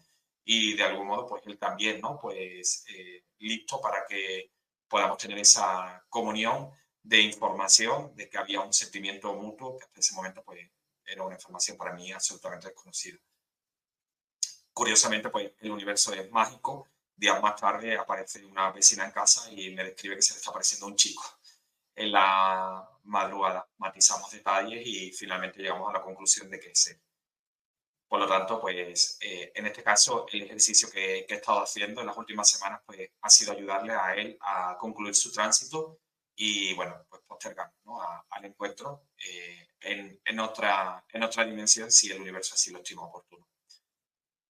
[0.50, 2.18] y de algún modo, pues él también, ¿no?
[2.18, 4.50] Pues eh, listo para que
[4.88, 6.70] podamos tener esa comunión
[7.02, 10.60] de información, de que había un sentimiento mutuo, que hasta ese momento, pues
[11.04, 13.18] era una información para mí absolutamente desconocida.
[14.72, 19.74] Curiosamente, pues el universo es mágico días más tarde aparece una vecina en casa y
[19.74, 21.24] me describe que se le está apareciendo un chico
[21.94, 23.68] en la madrugada.
[23.76, 27.00] Matizamos detalles y finalmente llegamos a la conclusión de que es él.
[28.08, 32.06] Por lo tanto, pues eh, en este caso el ejercicio que, he estado haciendo en
[32.06, 36.00] las últimas semanas pues, ha sido ayudarle a él a concluir su tránsito
[36.34, 38.00] y bueno, pues postergar ¿no?
[38.30, 43.02] al encuentro eh, en, en, otra, en otra dimensión si el universo así lo estima
[43.02, 43.46] oportuno.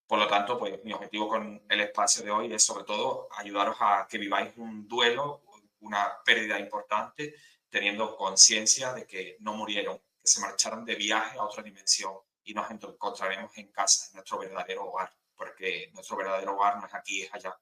[0.06, 3.76] Por lo tanto, pues mi objetivo con el espacio de hoy es sobre todo ayudaros
[3.80, 5.42] a que viváis un duelo,
[5.80, 7.34] una pérdida importante,
[7.68, 12.14] teniendo conciencia de que no murieron, que se marcharon de viaje a otra dimensión
[12.50, 16.94] y nos encontraremos en casa, en nuestro verdadero hogar, porque nuestro verdadero hogar no es
[16.94, 17.58] aquí, es allá.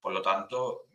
[0.00, 0.86] Por lo tanto,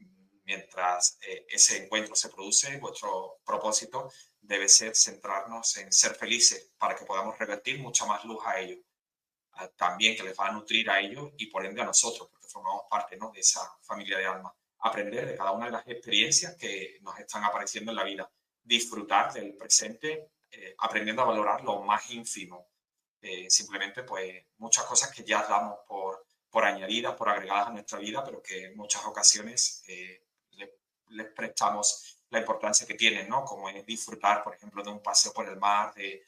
[0.43, 6.95] mientras eh, ese encuentro se produce, vuestro propósito debe ser centrarnos en ser felices para
[6.95, 8.79] que podamos revertir mucha más luz a ellos
[9.75, 12.83] también que les va a nutrir a ellos y por ende a nosotros, porque formamos
[12.89, 13.31] parte ¿no?
[13.31, 14.53] de esa familia de almas.
[14.79, 18.31] Aprender de cada una de las experiencias que nos están apareciendo en la vida,
[18.63, 22.70] disfrutar del presente, eh, aprendiendo a valorar lo más ínfimo.
[23.21, 27.99] Eh, simplemente, pues, muchas cosas que ya damos por, por añadidas, por agregadas a nuestra
[27.99, 30.25] vida, pero que en muchas ocasiones eh,
[31.07, 33.43] les prestamos la importancia que tienen, ¿no?
[33.43, 36.23] Como es disfrutar, por ejemplo, de un paseo por el mar, de,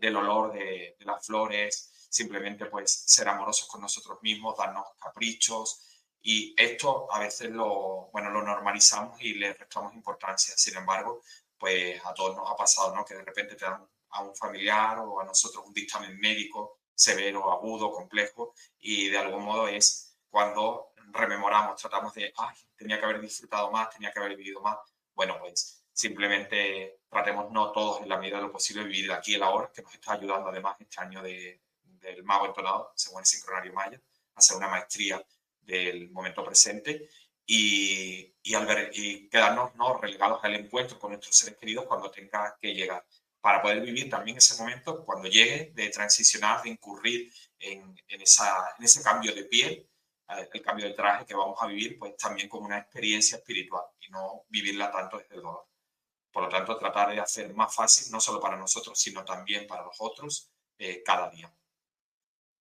[0.00, 5.88] del olor de, de las flores, simplemente pues ser amorosos con nosotros mismos, darnos caprichos
[6.22, 10.54] y esto a veces lo, bueno, lo normalizamos y le restamos importancia.
[10.56, 11.22] Sin embargo,
[11.56, 13.04] pues a todos nos ha pasado, ¿no?
[13.04, 17.50] Que de repente te dan a un familiar o a nosotros un dictamen médico severo,
[17.50, 23.20] agudo, complejo, y de algún modo es cuando rememoramos, tratamos de, ay, tenía que haber
[23.20, 24.78] disfrutado más, tenía que haber vivido más.
[25.14, 29.42] Bueno, pues simplemente tratemos no todos en la medida de lo posible vivir aquí el
[29.42, 33.72] ahora, que nos está ayudando además este año de, del mago entonado, según el sincronario
[33.72, 34.00] maya,
[34.34, 35.24] hacer una maestría
[35.60, 37.08] del momento presente
[37.44, 39.98] y, y, al ver, y quedarnos ¿no?
[39.98, 43.04] relegados al encuentro con nuestros seres queridos cuando tenga que llegar,
[43.40, 48.74] para poder vivir también ese momento cuando llegue de transicionar, de incurrir en, en, esa,
[48.78, 49.88] en ese cambio de piel,
[50.28, 53.84] eh, el cambio de traje que vamos a vivir, pues también como una experiencia espiritual
[54.00, 55.66] y no vivirla tanto desde el dolor.
[56.30, 59.84] Por lo tanto, tratar de hacer más fácil, no solo para nosotros, sino también para
[59.84, 61.52] los otros, eh, cada día.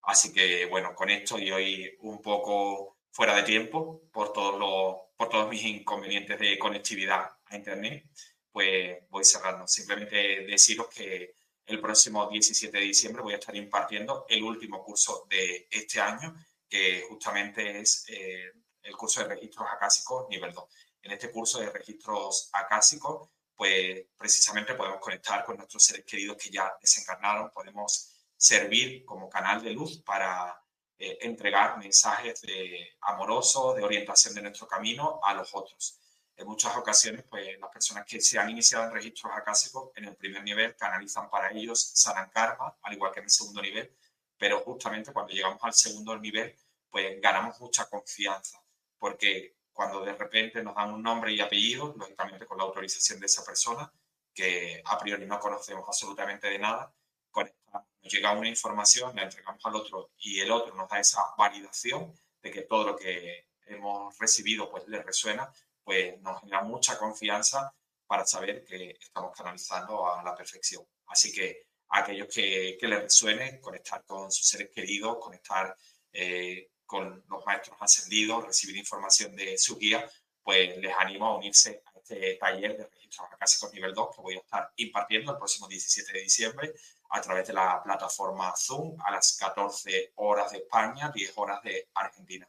[0.04, 4.96] Así que, bueno, con esto y hoy un poco fuera de tiempo por todos, los,
[5.18, 8.06] por todos mis inconvenientes de conectividad a Internet,
[8.58, 9.68] pues voy cerrando.
[9.68, 15.28] Simplemente deciros que el próximo 17 de diciembre voy a estar impartiendo el último curso
[15.30, 16.36] de este año,
[16.68, 18.52] que justamente es eh,
[18.82, 20.64] el curso de registros acásicos nivel 2.
[21.04, 26.50] En este curso de registros acásicos, pues precisamente podemos conectar con nuestros seres queridos que
[26.50, 30.60] ya desencarnaron, podemos servir como canal de luz para
[30.98, 36.00] eh, entregar mensajes de amorosos, de orientación de nuestro camino a los otros.
[36.38, 40.16] En muchas ocasiones, pues las personas que se han iniciado en registros acásicos en el
[40.16, 43.92] primer nivel canalizan para ellos, sanan karma, al igual que en el segundo nivel,
[44.38, 46.56] pero justamente cuando llegamos al segundo nivel,
[46.90, 48.62] pues ganamos mucha confianza,
[49.00, 53.26] porque cuando de repente nos dan un nombre y apellido, lógicamente con la autorización de
[53.26, 53.92] esa persona,
[54.32, 56.94] que a priori no conocemos absolutamente de nada,
[57.74, 62.14] nos llega una información, la entregamos al otro y el otro nos da esa validación
[62.42, 65.52] de que todo lo que hemos recibido pues le resuena,
[65.88, 67.74] pues nos genera mucha confianza
[68.06, 70.86] para saber que estamos canalizando a la perfección.
[71.06, 75.74] Así que a aquellos que, que les resuene, conectar con sus seres queridos, conectar
[76.12, 80.06] eh, con los maestros ascendidos, recibir información de su guía,
[80.44, 84.36] pues les animo a unirse a este taller de registros acásicos nivel 2 que voy
[84.36, 86.74] a estar impartiendo el próximo 17 de diciembre
[87.12, 91.88] a través de la plataforma Zoom a las 14 horas de España, 10 horas de
[91.94, 92.46] Argentina.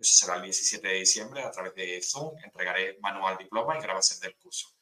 [0.00, 2.34] Eso será el 17 de diciembre a través de Zoom.
[2.42, 4.74] Entregaré manual diploma y grabación del curso.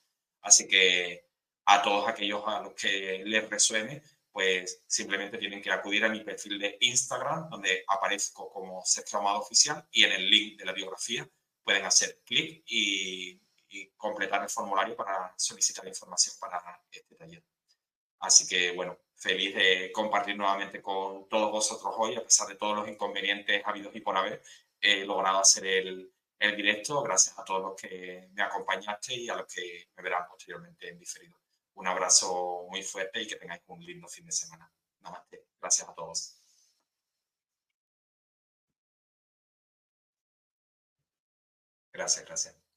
[0.43, 1.27] Así que
[1.65, 6.21] a todos aquellos a los que les resuene, pues simplemente tienen que acudir a mi
[6.21, 10.73] perfil de Instagram, donde aparezco como Sexto Amado Oficial, y en el link de la
[10.73, 11.29] biografía
[11.65, 17.45] pueden hacer clic y, y completar el formulario para solicitar información para este taller.
[18.21, 22.77] Así que, bueno, feliz de compartir nuevamente con todos vosotros hoy, a pesar de todos
[22.77, 24.43] los inconvenientes habidos y por haber,
[24.81, 29.37] he logrado hacer el, el directo gracias a todos los que me acompañaste y a
[29.37, 31.39] los que me verán posteriormente en diferido.
[31.75, 34.71] Un abrazo muy fuerte y que tengáis un lindo fin de semana.
[35.01, 35.47] Namaste.
[35.61, 36.35] Gracias a todos.
[41.93, 42.68] Gracias, gracias.